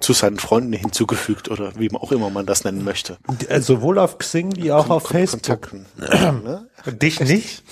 [0.00, 3.16] zu seinen Freunden hinzugefügt oder wie auch immer man das nennen möchte.
[3.60, 5.42] Sowohl auf Xing wie auch Kon auf Facebook.
[5.42, 5.86] Kontakten.
[5.98, 6.68] ne?
[6.86, 7.62] Dich nicht?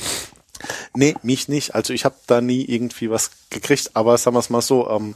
[0.94, 1.74] Nee, mich nicht.
[1.74, 5.14] Also ich habe da nie irgendwie was gekriegt, aber sagen wir es mal so, ähm,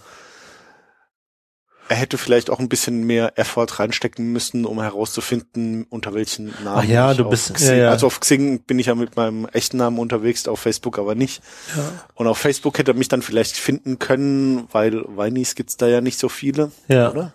[1.88, 6.78] er hätte vielleicht auch ein bisschen mehr Effort reinstecken müssen, um herauszufinden, unter welchen Namen.
[6.78, 7.54] Ach ja, du bist.
[7.54, 7.90] Xing, ja, ja.
[7.90, 11.42] Also auf Xing bin ich ja mit meinem echten Namen unterwegs, auf Facebook aber nicht.
[11.76, 11.92] Ja.
[12.14, 16.00] Und auf Facebook hätte er mich dann vielleicht finden können, weil Weinis gibt's da ja
[16.00, 17.10] nicht so viele, ja.
[17.10, 17.34] oder?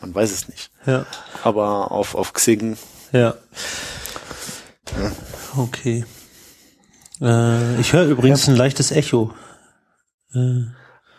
[0.00, 0.70] Man weiß es nicht.
[0.86, 1.04] Ja.
[1.44, 2.78] Aber auf auf Xing.
[3.12, 3.34] Ja.
[5.56, 6.04] Okay.
[7.20, 9.32] Äh, ich höre übrigens ein leichtes Echo.
[10.32, 10.64] Äh.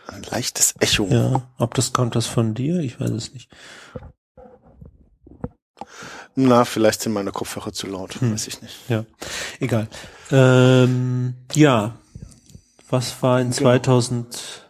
[0.08, 1.08] Ein leichtes Echo.
[1.10, 2.80] Ja, ob das kommt das von dir?
[2.80, 3.50] Ich weiß es nicht.
[6.36, 8.34] Na, vielleicht sind meine Kopfhörer zu laut, hm.
[8.34, 8.90] weiß ich nicht.
[8.90, 9.06] Ja,
[9.60, 9.88] egal.
[10.32, 11.98] Ähm, ja,
[12.90, 14.62] was war in 2015?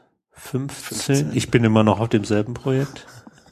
[0.52, 0.74] Genau.
[0.74, 1.32] 15.
[1.34, 3.06] Ich bin immer noch auf demselben Projekt.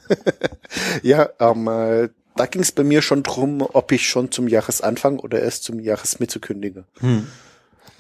[1.04, 5.20] ja, ähm, äh, da ging es bei mir schon drum, ob ich schon zum Jahresanfang
[5.20, 6.86] oder erst zum Jahresmitte kündige.
[7.00, 7.28] Hm.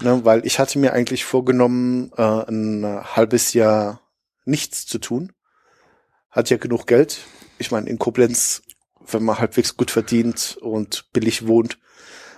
[0.02, 2.86] Ne, weil ich hatte mir eigentlich vorgenommen, äh, ein
[3.16, 4.02] halbes Jahr
[4.46, 5.34] nichts zu tun.
[6.32, 7.20] Hat ja genug Geld.
[7.58, 8.62] Ich meine, in Koblenz,
[9.06, 11.80] wenn man halbwegs gut verdient und billig wohnt,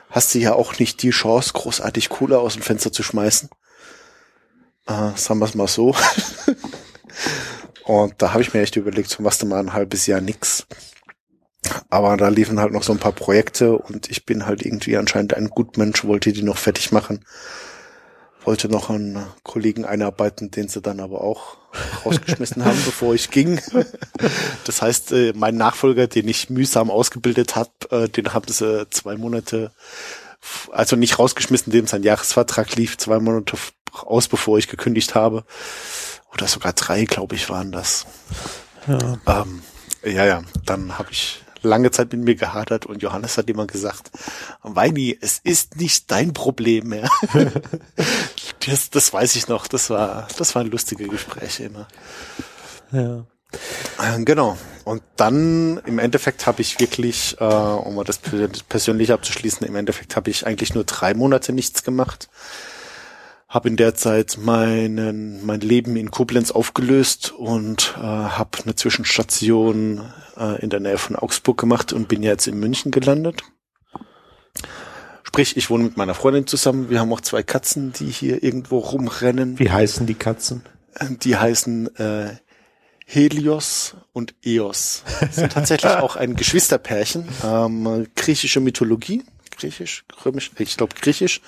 [0.09, 3.49] hast du ja auch nicht die Chance, großartig Kohle aus dem Fenster zu schmeißen.
[4.87, 5.95] Äh, sagen wir es mal so.
[7.83, 10.65] und da habe ich mir echt überlegt, so machst du mal ein halbes Jahr nix.
[11.89, 15.33] Aber da liefen halt noch so ein paar Projekte und ich bin halt irgendwie anscheinend
[15.33, 17.25] ein Gutmensch, wollte die noch fertig machen.
[18.43, 21.57] Wollte noch einen Kollegen einarbeiten, den sie dann aber auch
[22.05, 23.61] rausgeschmissen haben, bevor ich ging.
[24.65, 29.15] Das heißt, äh, mein Nachfolger, den ich mühsam ausgebildet habe, äh, den haben sie zwei
[29.15, 29.71] Monate,
[30.71, 33.57] also nicht rausgeschmissen, dem sein Jahresvertrag lief, zwei Monate
[33.91, 35.43] aus, bevor ich gekündigt habe.
[36.33, 38.05] Oder sogar drei, glaube ich, waren das.
[38.87, 39.17] Ja.
[39.27, 39.61] Ähm,
[40.03, 44.11] ja, ja, dann habe ich lange Zeit mit mir gehadert und Johannes hat immer gesagt,
[44.63, 47.09] Weini, es ist nicht dein Problem mehr.
[48.65, 51.87] das, das weiß ich noch, das war, das waren lustige Gespräche immer.
[52.91, 53.25] Ja.
[54.01, 54.57] Ähm, genau.
[54.83, 60.29] Und dann im Endeffekt habe ich wirklich, äh, um das persönlich abzuschließen, im Endeffekt habe
[60.29, 62.29] ich eigentlich nur drei Monate nichts gemacht
[63.51, 70.09] habe in der Zeit meinen, mein Leben in Koblenz aufgelöst und äh, habe eine Zwischenstation
[70.37, 73.43] äh, in der Nähe von Augsburg gemacht und bin jetzt in München gelandet.
[75.23, 76.89] Sprich, ich wohne mit meiner Freundin zusammen.
[76.89, 79.59] Wir haben auch zwei Katzen, die hier irgendwo rumrennen.
[79.59, 80.63] Wie heißen die Katzen?
[81.23, 82.37] Die heißen äh,
[83.05, 85.03] Helios und Eos.
[85.29, 87.27] Sind tatsächlich auch ein Geschwisterpärchen.
[87.43, 89.23] Ähm, griechische Mythologie.
[89.61, 91.39] Griechisch, römisch, ich glaube griechisch.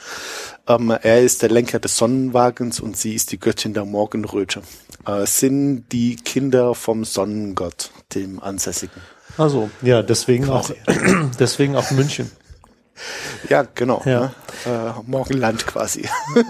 [0.68, 4.62] Ähm, er ist der Lenker des Sonnenwagens und sie ist die Göttin der Morgenröte.
[5.08, 9.02] Äh, sind die Kinder vom Sonnengott, dem Ansässigen.
[9.36, 10.76] Also, ja, deswegen Quasi.
[10.86, 10.94] auch,
[11.40, 12.30] deswegen auch München.
[13.50, 14.02] Ja, genau.
[14.06, 14.20] Ja.
[14.22, 14.32] Ne?
[14.66, 16.08] Äh, Morgenland quasi.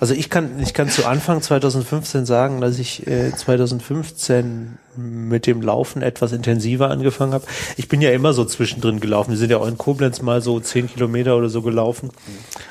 [0.00, 5.62] Also ich kann, ich kann zu Anfang 2015 sagen, dass ich äh, 2015 mit dem
[5.62, 7.44] Laufen etwas intensiver angefangen habe.
[7.76, 9.30] Ich bin ja immer so zwischendrin gelaufen.
[9.30, 12.10] Wir sind ja auch in Koblenz mal so zehn Kilometer oder so gelaufen.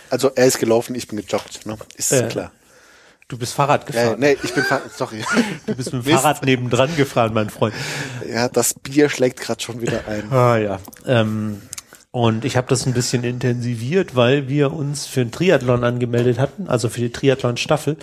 [0.09, 1.77] Also er ist gelaufen, ich bin gejoggt, ne?
[1.95, 2.51] Ist Äh, klar.
[3.27, 4.19] Du bist Fahrrad gefahren.
[4.19, 5.23] nee, ich bin fa- sorry.
[5.65, 6.13] Du bist mit dem.
[6.13, 7.73] Fahrrad nebendran gefahren, mein Freund.
[8.29, 10.29] Ja, das Bier schlägt gerade schon wieder ein.
[10.31, 10.79] Ah ja.
[11.07, 11.61] Ähm,
[12.12, 16.67] und ich habe das ein bisschen intensiviert, weil wir uns für einen Triathlon angemeldet hatten,
[16.67, 17.95] also für die Triathlon-Staffel,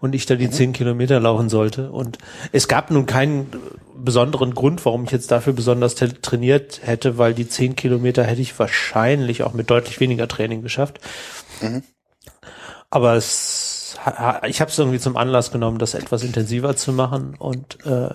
[0.00, 1.92] und ich da die zehn Kilometer laufen sollte.
[1.92, 2.18] Und
[2.50, 3.46] es gab nun keinen
[3.94, 8.58] besonderen Grund, warum ich jetzt dafür besonders trainiert hätte, weil die zehn Kilometer hätte ich
[8.58, 10.98] wahrscheinlich auch mit deutlich weniger Training geschafft.
[12.90, 13.96] Aber es,
[14.48, 18.08] ich habe es irgendwie zum Anlass genommen, das etwas intensiver zu machen und äh,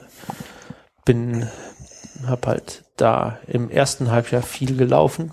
[1.06, 1.48] bin
[2.26, 5.32] habe halt da im ersten Halbjahr viel gelaufen.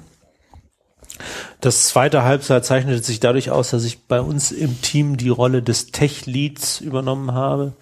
[1.60, 5.62] Das zweite Halbjahr zeichnete sich dadurch aus, dass ich bei uns im Team die Rolle
[5.62, 7.72] des Tech-Leads übernommen habe.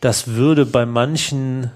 [0.00, 1.70] Das würde bei manchen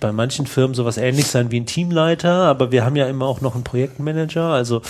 [0.00, 3.40] bei- manchen Firmen sowas ähnlich sein wie ein Teamleiter, aber wir haben ja immer auch
[3.40, 4.82] noch einen Projektmanager, also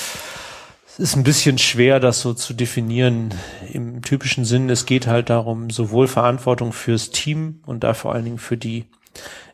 [0.86, 3.32] es ist ein bisschen schwer, das so zu definieren.
[3.72, 8.24] Im typischen Sinn, es geht halt darum, sowohl Verantwortung fürs Team und da vor allen
[8.24, 8.86] Dingen für die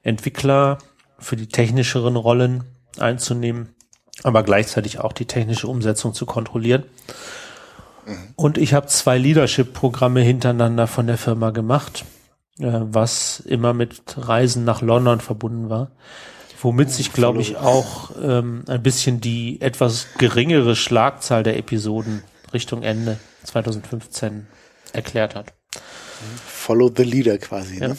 [0.04, 0.78] Entwickler,
[1.18, 2.64] für die technischeren Rollen
[2.98, 3.74] einzunehmen,
[4.22, 6.84] aber gleichzeitig auch die technische Umsetzung zu kontrollieren.
[8.36, 12.04] Und ich habe zwei Leadership-Programme hintereinander von der Firma gemacht,
[12.58, 15.90] äh, was immer mit Reisen nach London verbunden war,
[16.60, 22.82] womit sich, glaube ich, auch ähm, ein bisschen die etwas geringere Schlagzahl der Episoden Richtung
[22.82, 24.46] Ende 2015
[24.92, 25.54] erklärt hat.
[26.46, 27.78] Follow the leader quasi.
[27.78, 27.88] Ja.
[27.88, 27.96] Ne?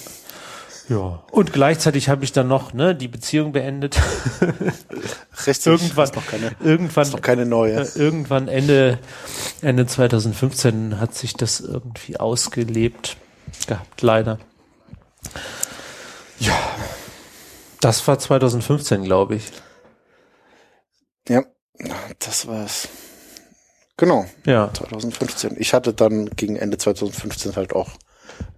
[0.88, 1.24] Ja.
[1.32, 4.00] Und gleichzeitig habe ich dann noch ne, die Beziehung beendet.
[5.48, 5.65] Richtig.
[5.65, 7.82] irgendwann, noch keine, irgendwann, noch keine neue.
[7.82, 9.00] äh, irgendwann Ende,
[9.62, 13.17] Ende 2015 hat sich das irgendwie ausgelebt
[13.67, 14.38] gehabt, leider.
[16.39, 16.54] Ja.
[17.82, 19.52] Das war 2015, glaube ich.
[21.28, 21.43] Ja,
[22.19, 22.88] das war's.
[23.98, 24.71] Genau, Ja.
[24.74, 25.56] 2015.
[25.58, 27.91] Ich hatte dann gegen Ende 2015 halt auch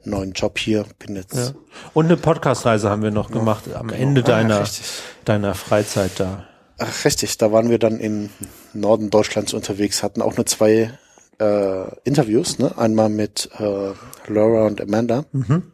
[0.04, 0.86] neuen Job hier.
[1.00, 1.52] Bin jetzt ja.
[1.94, 4.86] Und eine Podcast-Reise haben wir noch gemacht am Ende Ah, deiner, richtig.
[5.26, 6.46] deiner Freizeit da.
[6.80, 8.30] Ach, richtig, da waren wir dann im
[8.74, 10.92] Norden Deutschlands unterwegs, hatten auch nur zwei
[11.40, 12.78] äh, Interviews, ne?
[12.78, 13.92] Einmal mit äh,
[14.32, 15.72] Laura und Amanda Und,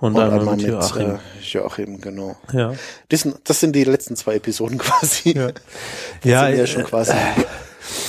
[0.00, 1.10] und einmal, mit Joachim.
[1.10, 2.36] Äh, Joachim, genau.
[2.52, 2.72] ja.
[3.08, 5.36] Das sind, das sind die letzten zwei Episoden quasi.
[5.36, 5.48] Ja.
[6.24, 7.12] Die Ja, sind ja äh, schon quasi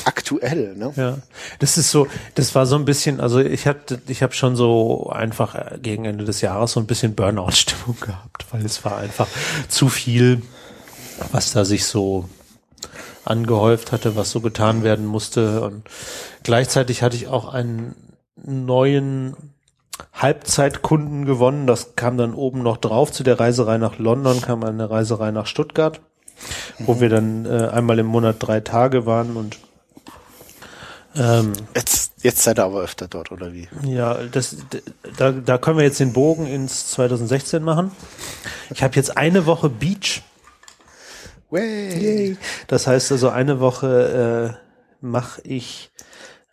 [0.10, 0.92] aktuell, ne?
[0.96, 1.18] Ja,
[1.60, 5.10] das ist so, das war so ein bisschen, also ich hatte, ich habe schon so
[5.12, 9.28] einfach gegen Ende des Jahres so ein bisschen Burnout-Stimmung gehabt, weil es war einfach
[9.68, 10.42] zu viel,
[11.32, 12.28] was da sich so
[13.24, 15.84] angehäuft hatte, was so getan werden musste und
[16.42, 17.96] gleichzeitig hatte ich auch einen
[18.36, 19.36] neuen
[20.14, 21.68] Halbzeitkunden gewonnen.
[21.68, 23.12] Das kam dann oben noch drauf.
[23.12, 26.00] Zu der Reiserei nach London kam eine Reiserei nach Stuttgart,
[26.80, 29.60] wo wir dann äh, einmal im Monat drei Tage waren und
[31.16, 33.68] ähm, Jetzt, jetzt seid ihr aber öfter dort, oder wie?
[33.84, 34.58] ja, das,
[35.18, 37.92] da, da können wir jetzt den Bogen ins 2016 machen.
[38.70, 40.22] Ich habe jetzt eine Woche Beach.
[41.50, 42.38] Way.
[42.68, 45.92] Das heißt also eine Woche äh, mache ich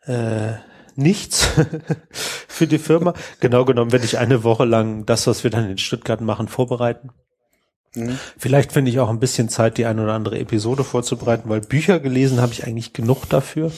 [0.06, 0.54] äh,
[0.94, 1.48] nichts
[2.48, 3.12] für die Firma.
[3.40, 7.10] Genau genommen werde ich eine Woche lang das, was wir dann in Stuttgart machen, vorbereiten.
[7.94, 8.18] Mhm.
[8.38, 12.00] Vielleicht finde ich auch ein bisschen Zeit, die eine oder andere Episode vorzubereiten, weil Bücher
[12.00, 13.70] gelesen habe ich eigentlich genug dafür.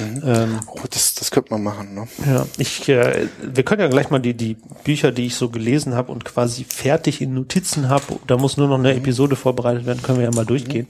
[0.00, 2.08] Ähm, Oh, das, das könnte man machen, ne?
[2.26, 5.94] ja, ich, äh, wir können ja gleich mal die, die Bücher, die ich so gelesen
[5.94, 10.02] habe und quasi fertig in Notizen habe, da muss nur noch eine Episode vorbereitet werden,
[10.02, 10.88] können wir ja mal durchgehen.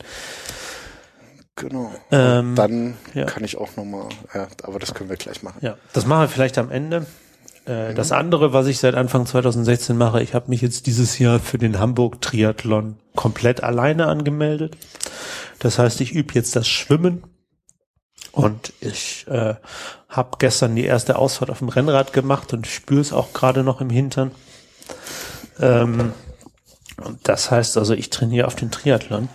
[1.56, 1.92] Genau.
[2.10, 3.26] Ähm, dann ja.
[3.26, 5.58] kann ich auch nochmal, ja, aber das können wir gleich machen.
[5.60, 7.06] Ja, das machen wir vielleicht am Ende.
[7.66, 11.40] Äh, Das andere, was ich seit Anfang 2016 mache, ich habe mich jetzt dieses Jahr
[11.40, 14.76] für den Hamburg Triathlon komplett alleine angemeldet.
[15.58, 17.22] Das heißt, ich übe jetzt das Schwimmen
[18.32, 19.54] und ich äh,
[20.08, 23.80] habe gestern die erste Ausfahrt auf dem Rennrad gemacht und spüre es auch gerade noch
[23.80, 24.32] im Hintern.
[25.60, 26.12] Ähm,
[27.02, 29.28] und das heißt also, ich trainiere auf den Triathlon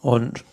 [0.00, 0.44] und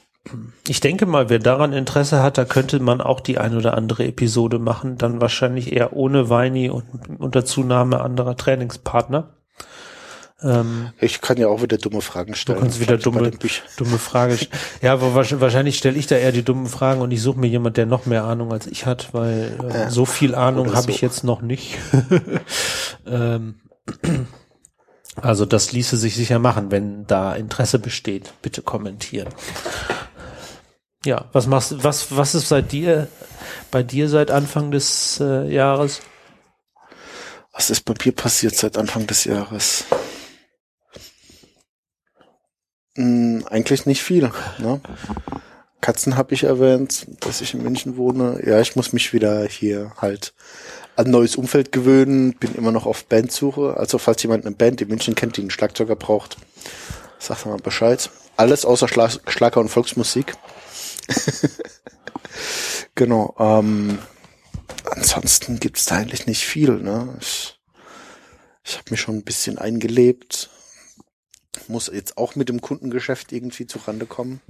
[0.68, 4.06] ich denke mal, wer daran Interesse hat, da könnte man auch die ein oder andere
[4.06, 6.86] Episode machen, dann wahrscheinlich eher ohne Weini und
[7.20, 9.30] unter Zunahme anderer Trainingspartner.
[10.44, 12.58] Ähm, ich kann ja auch wieder dumme Fragen stellen.
[12.58, 13.32] Du kannst wieder dumme,
[13.78, 14.52] dumme Fragen stellen.
[14.82, 17.86] Ja, wahrscheinlich stelle ich da eher die dummen Fragen und ich suche mir jemand, der
[17.86, 20.90] noch mehr Ahnung als ich hat, weil äh, so viel Ahnung habe so.
[20.90, 21.78] ich jetzt noch nicht.
[23.06, 23.62] ähm,
[25.16, 28.34] also das ließe sich sicher machen, wenn da Interesse besteht.
[28.42, 29.30] Bitte kommentieren.
[31.06, 33.08] Ja, was machst was was ist seit dir
[33.72, 36.02] bei dir seit Anfang des äh, Jahres?
[37.54, 39.86] Was ist bei mir passiert seit Anfang des Jahres?
[42.98, 44.32] Hm, eigentlich nicht viel.
[44.60, 44.82] Ne?
[45.82, 48.42] Katzen habe ich erwähnt, dass ich in München wohne.
[48.46, 50.34] Ja, ich muss mich wieder hier halt
[50.96, 53.76] an neues Umfeld gewöhnen, bin immer noch auf Bandsuche.
[53.78, 56.38] Also falls jemand eine Band in München kennt, die einen Schlagzeuger braucht,
[57.18, 58.10] sagt mal Bescheid.
[58.38, 60.36] Alles außer Schlag Schlager und Volksmusik.
[62.96, 63.36] genau.
[63.40, 64.00] Ähm,
[64.86, 66.72] ansonsten gibt's da eigentlich nicht viel.
[66.72, 67.18] Ne?
[67.20, 67.60] Ich,
[68.64, 70.50] ich habe mich schon ein bisschen eingelebt.
[71.68, 74.42] Muss jetzt auch mit dem Kundengeschäft irgendwie zurande kommen.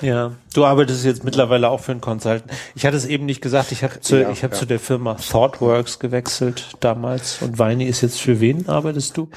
[0.00, 2.50] Ja, du arbeitest jetzt mittlerweile auch für einen Consultant.
[2.74, 4.58] Ich hatte es eben nicht gesagt, ich habe zu, ja, ich hab ja.
[4.58, 9.28] zu der Firma ThoughtWorks gewechselt damals und Weini ist jetzt für wen arbeitest du?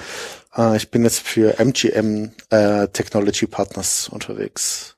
[0.55, 4.95] Uh, ich bin jetzt für MGM äh, Technology Partners unterwegs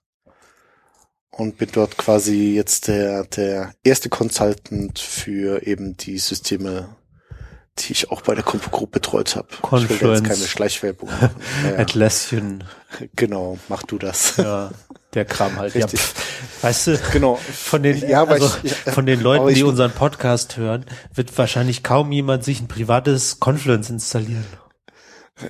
[1.32, 6.96] und bin dort quasi jetzt der, der erste Consultant für eben die Systeme,
[7.80, 9.48] die ich auch bei der Compo Group betreut habe.
[9.62, 9.92] Confluence.
[9.92, 11.10] Ich will jetzt keine Schleichwerbung.
[11.64, 12.64] Ja, Atlassian.
[13.16, 14.38] Genau, mach du das.
[14.38, 14.72] Ja,
[15.14, 15.76] der Kram halt.
[15.76, 16.00] Richtig.
[16.00, 17.36] Ja, weißt du, genau.
[17.36, 22.12] von den, ja, also, ich, von den Leuten, die unseren Podcast hören, wird wahrscheinlich kaum
[22.12, 24.46] jemand sich ein privates Confluence installieren.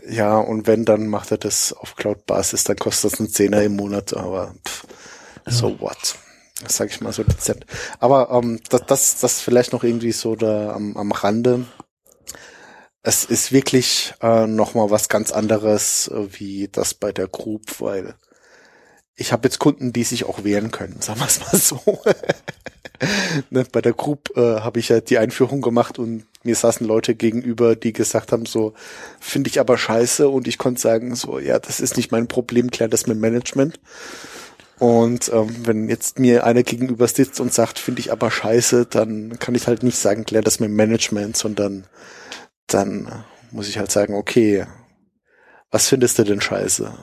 [0.10, 3.76] Ja, und wenn, dann macht er das auf Cloud-Basis, dann kostet das einen Zehner im
[3.76, 4.88] Monat, aber pff,
[5.46, 6.16] so what?
[6.64, 7.66] Das sage ich mal so dezent.
[8.00, 11.66] Aber ähm, das, das, das vielleicht noch irgendwie so da am, am Rande.
[13.08, 17.80] Es ist wirklich äh, noch mal was ganz anderes äh, wie das bei der Group,
[17.80, 18.16] weil
[19.16, 22.02] ich habe jetzt Kunden, die sich auch wehren können, sagen wir es mal so.
[23.52, 27.14] ne, bei der Group äh, habe ich ja die Einführung gemacht und mir saßen Leute
[27.14, 28.74] gegenüber, die gesagt haben, so,
[29.20, 32.72] finde ich aber scheiße und ich konnte sagen, so, ja, das ist nicht mein Problem,
[32.72, 33.80] klär das mit Management.
[34.80, 39.38] Und ähm, wenn jetzt mir einer gegenüber sitzt und sagt, finde ich aber scheiße, dann
[39.38, 41.86] kann ich halt nicht sagen, klär das mit Management, sondern
[42.68, 44.66] dann muss ich halt sagen, okay,
[45.72, 46.94] was findest du denn scheiße?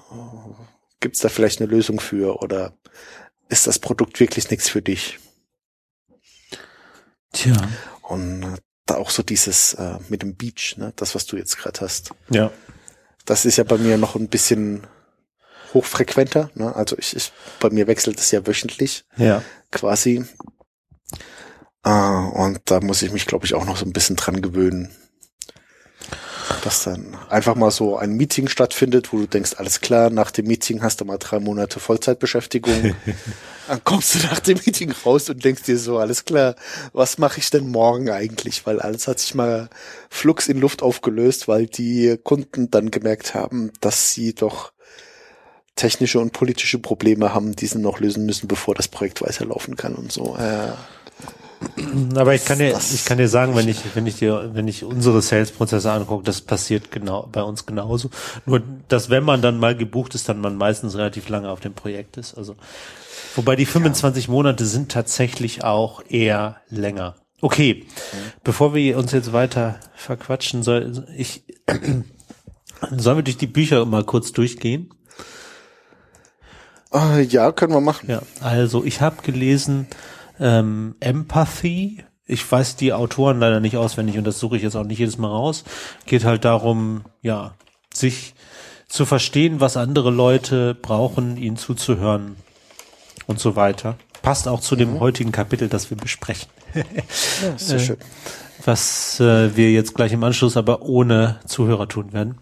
[1.00, 2.76] Gibt es da vielleicht eine Lösung für oder
[3.48, 5.18] ist das Produkt wirklich nichts für dich?
[7.32, 7.56] Tja.
[8.02, 11.80] Und da auch so dieses äh, mit dem Beach, ne, das, was du jetzt gerade
[11.80, 12.12] hast.
[12.30, 12.50] Ja.
[13.24, 14.86] Das ist ja bei mir noch ein bisschen
[15.72, 16.50] hochfrequenter.
[16.54, 16.74] Ne?
[16.74, 19.04] Also ich, ich, bei mir wechselt es ja wöchentlich.
[19.16, 19.42] Ja.
[19.70, 20.24] Quasi.
[21.84, 24.94] Äh, und da muss ich mich, glaube ich, auch noch so ein bisschen dran gewöhnen.
[26.64, 30.46] Dass dann einfach mal so ein Meeting stattfindet, wo du denkst, alles klar, nach dem
[30.46, 32.94] Meeting hast du mal drei Monate Vollzeitbeschäftigung.
[33.68, 36.56] dann kommst du nach dem Meeting raus und denkst dir so, alles klar,
[36.92, 38.66] was mache ich denn morgen eigentlich?
[38.66, 39.68] Weil alles hat sich mal
[40.10, 44.72] flugs in Luft aufgelöst, weil die Kunden dann gemerkt haben, dass sie doch
[45.76, 49.94] technische und politische Probleme haben, die sie noch lösen müssen, bevor das Projekt weiterlaufen kann
[49.94, 50.36] und so.
[50.36, 50.72] Äh,
[52.14, 54.84] aber ich kann dir, ich kann dir sagen, wenn ich, wenn ich dir, wenn ich
[54.84, 58.10] unsere Sales-Prozesse angucke, das passiert genau bei uns genauso.
[58.46, 61.74] Nur, dass wenn man dann mal gebucht ist, dann man meistens relativ lange auf dem
[61.74, 62.34] Projekt ist.
[62.34, 62.56] Also,
[63.34, 64.32] wobei die 25 ja.
[64.32, 67.16] Monate sind tatsächlich auch eher länger.
[67.40, 68.16] Okay, mhm.
[68.44, 71.42] bevor wir uns jetzt weiter verquatschen, soll ich,
[72.96, 74.90] sollen wir durch die Bücher mal kurz durchgehen?
[76.94, 78.10] Uh, ja, können wir machen.
[78.10, 79.86] Ja, also ich habe gelesen
[80.42, 82.04] ähm, Empathy.
[82.26, 85.18] Ich weiß die Autoren leider nicht auswendig und das suche ich jetzt auch nicht jedes
[85.18, 85.64] Mal raus.
[86.06, 87.54] Geht halt darum, ja,
[87.94, 88.34] sich
[88.88, 92.36] zu verstehen, was andere Leute brauchen, ihnen zuzuhören
[93.26, 93.96] und so weiter.
[94.22, 95.00] Passt auch zu dem mhm.
[95.00, 96.48] heutigen Kapitel, das wir besprechen.
[96.74, 96.82] ja,
[97.56, 97.96] sehr schön.
[98.64, 102.38] Was äh, wir jetzt gleich im Anschluss aber ohne Zuhörer tun werden.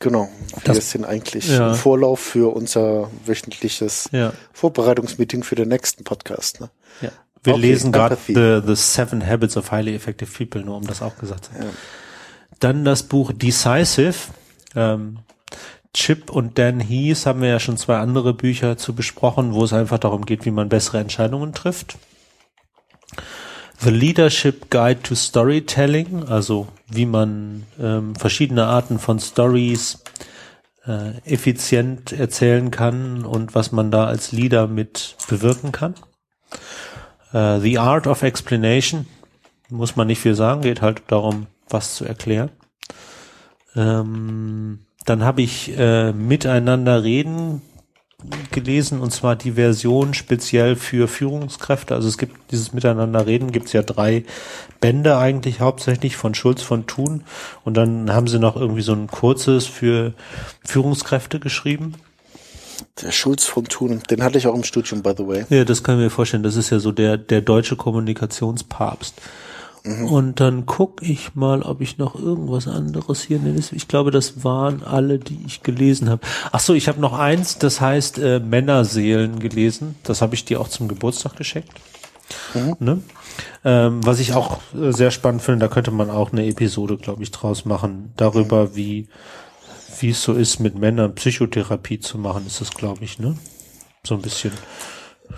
[0.00, 0.28] Genau.
[0.64, 1.74] Wir das, sind eigentlich ja.
[1.74, 4.32] Vorlauf für unser wöchentliches ja.
[4.52, 6.60] Vorbereitungsmeeting für den nächsten Podcast.
[6.60, 6.70] Ne?
[7.00, 7.10] Ja.
[7.42, 11.02] Wir okay, lesen gerade the, the Seven Habits of Highly Effective People, nur um das
[11.02, 11.62] auch gesagt zu haben.
[11.62, 11.70] Ja.
[12.60, 14.14] Dann das Buch Decisive.
[14.76, 15.18] Ähm,
[15.94, 19.72] Chip und Dan Heath haben wir ja schon zwei andere Bücher zu besprochen, wo es
[19.72, 21.96] einfach darum geht, wie man bessere Entscheidungen trifft.
[23.80, 30.02] The Leadership Guide to Storytelling, also wie man ähm, verschiedene Arten von Stories
[30.84, 35.94] äh, effizient erzählen kann und was man da als Leader mit bewirken kann.
[37.32, 39.06] Äh, The Art of Explanation
[39.68, 42.50] muss man nicht viel sagen, geht halt darum, was zu erklären.
[43.76, 47.62] Ähm, dann habe ich äh, Miteinander reden
[48.50, 51.94] gelesen und zwar die Version speziell für Führungskräfte.
[51.94, 54.24] Also es gibt dieses Miteinander reden, gibt es ja drei
[54.80, 57.22] Bände eigentlich hauptsächlich von Schulz von Thun
[57.64, 60.14] und dann haben sie noch irgendwie so ein kurzes für
[60.64, 61.94] Führungskräfte geschrieben.
[63.02, 65.46] Der Schulz von Thun, den hatte ich auch im Studium, by the way.
[65.48, 66.42] Ja, das kann ich mir vorstellen.
[66.42, 69.14] Das ist ja so der, der deutsche Kommunikationspapst.
[69.84, 70.04] Mhm.
[70.06, 73.60] Und dann guck ich mal, ob ich noch irgendwas anderes hier nenne.
[73.72, 76.22] Ich glaube, das waren alle, die ich gelesen habe.
[76.52, 79.96] Ach so, ich habe noch eins, das heißt äh, Männerseelen gelesen.
[80.02, 81.72] Das habe ich dir auch zum Geburtstag geschenkt.
[82.54, 82.76] Mhm.
[82.78, 83.02] Ne?
[83.64, 87.22] Ähm, was ich auch äh, sehr spannend finde, da könnte man auch eine Episode, glaube
[87.22, 88.76] ich, draus machen, darüber, mhm.
[88.76, 89.08] wie
[90.00, 93.36] wie es so ist, mit Männern Psychotherapie zu machen, ist das, glaube ich, ne?
[94.04, 94.52] So ein bisschen.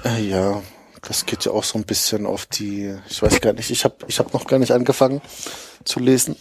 [0.05, 0.61] Äh, ja,
[1.03, 3.96] das geht ja auch so ein bisschen auf die, ich weiß gar nicht, ich habe
[4.07, 5.20] ich hab noch gar nicht angefangen
[5.84, 6.36] zu lesen.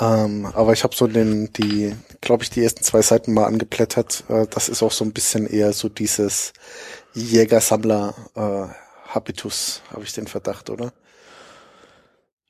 [0.00, 4.24] Ähm, aber ich habe so den, die, glaube ich, die ersten zwei Seiten mal angeblättert.
[4.28, 6.54] Äh, das ist auch so ein bisschen eher so dieses
[7.14, 10.94] Jäger-Sammler-Habitus, äh, habe ich den Verdacht, oder?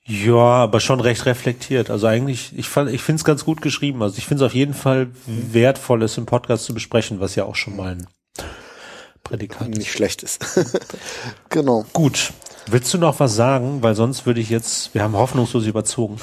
[0.05, 1.91] Ja, aber schon recht reflektiert.
[1.91, 4.03] Also eigentlich, ich fand, ich finde es ganz gut geschrieben.
[4.03, 7.45] Also ich finde es auf jeden Fall wertvoll, es im Podcast zu besprechen, was ja
[7.45, 8.07] auch schon mal ein
[9.31, 10.45] Prädikat nicht schlecht ist.
[11.51, 11.87] genau.
[11.93, 12.33] Gut.
[12.67, 13.81] Willst du noch was sagen?
[13.81, 16.17] Weil sonst würde ich jetzt, wir haben hoffnungslos überzogen.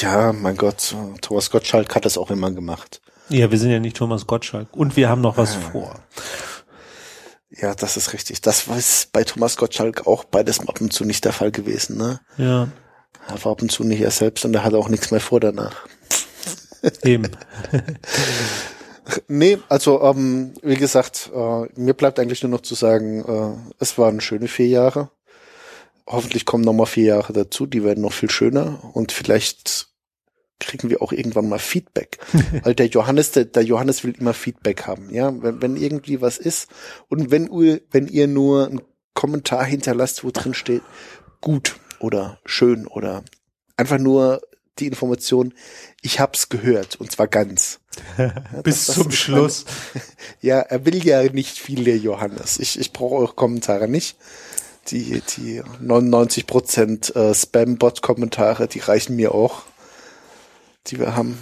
[0.00, 3.00] Ja, mein Gott, Thomas Gottschalk hat das auch immer gemacht.
[3.30, 4.68] Ja, wir sind ja nicht Thomas Gottschalk.
[4.70, 5.70] Und wir haben noch was ah.
[5.72, 5.94] vor.
[7.50, 8.42] Ja, das ist richtig.
[8.42, 8.78] Das war
[9.12, 12.20] bei Thomas Gottschalk auch beides ab und zu nicht der Fall gewesen, ne?
[12.36, 12.68] Ja.
[13.26, 15.40] Er war ab und zu nicht er selbst und er hatte auch nichts mehr vor
[15.40, 15.74] danach.
[17.02, 17.32] Eben.
[19.28, 23.98] nee, also ähm, wie gesagt, äh, mir bleibt eigentlich nur noch zu sagen, äh, es
[23.98, 25.10] waren schöne vier Jahre.
[26.06, 29.88] Hoffentlich kommen noch mal vier Jahre dazu, die werden noch viel schöner und vielleicht
[30.60, 32.18] kriegen wir auch irgendwann mal Feedback.
[32.62, 35.32] Weil der Johannes, der, der Johannes will immer Feedback haben, ja.
[35.42, 36.68] Wenn, wenn irgendwie was ist
[37.08, 38.80] und wenn, wenn ihr nur einen
[39.14, 40.82] Kommentar hinterlasst, wo drin steht,
[41.40, 43.24] gut oder schön oder
[43.76, 44.40] einfach nur
[44.80, 45.54] die Information,
[46.02, 47.80] ich hab's gehört und zwar ganz.
[48.16, 48.28] Ja,
[48.62, 49.64] Bis das, das zum Schluss.
[49.94, 50.04] Meine,
[50.40, 52.58] ja, er will ja nicht viel, der Johannes.
[52.58, 54.16] Ich, ich brauche eure Kommentare nicht.
[54.88, 59.64] Die, die 99 Prozent äh, Spam-Bot-Kommentare, die reichen mir auch
[60.90, 61.38] die wir haben.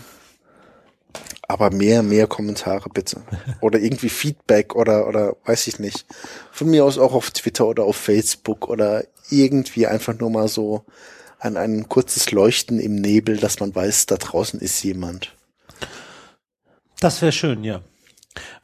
[1.49, 3.23] Aber mehr, mehr Kommentare bitte.
[3.61, 6.05] Oder irgendwie Feedback oder, oder weiß ich nicht.
[6.51, 10.85] Von mir aus auch auf Twitter oder auf Facebook oder irgendwie einfach nur mal so
[11.47, 15.35] an ein kurzes Leuchten im Nebel, dass man weiß, da draußen ist jemand.
[17.01, 17.81] Das wäre schön, ja.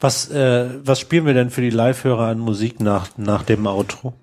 [0.00, 4.14] Was, äh, was spielen wir denn für die Live-Hörer an Musik nach, nach dem Outro?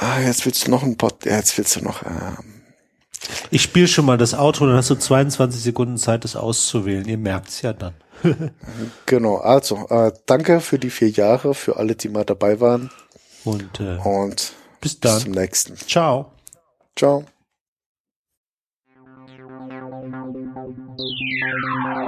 [0.00, 2.58] Ah, jetzt willst du noch ein Pod, jetzt willst du noch, ähm,
[3.50, 7.06] ich spiele schon mal das Outro, dann hast du 22 Sekunden Zeit, das auszuwählen.
[7.06, 7.94] Ihr merkt's ja dann.
[9.06, 12.90] genau, also äh, danke für die vier Jahre, für alle, die mal dabei waren.
[13.44, 15.14] Und, äh, Und bis dann.
[15.14, 15.76] Bis zum nächsten.
[15.76, 16.32] Ciao.
[16.96, 17.24] Ciao.
[21.50, 22.07] Thank you.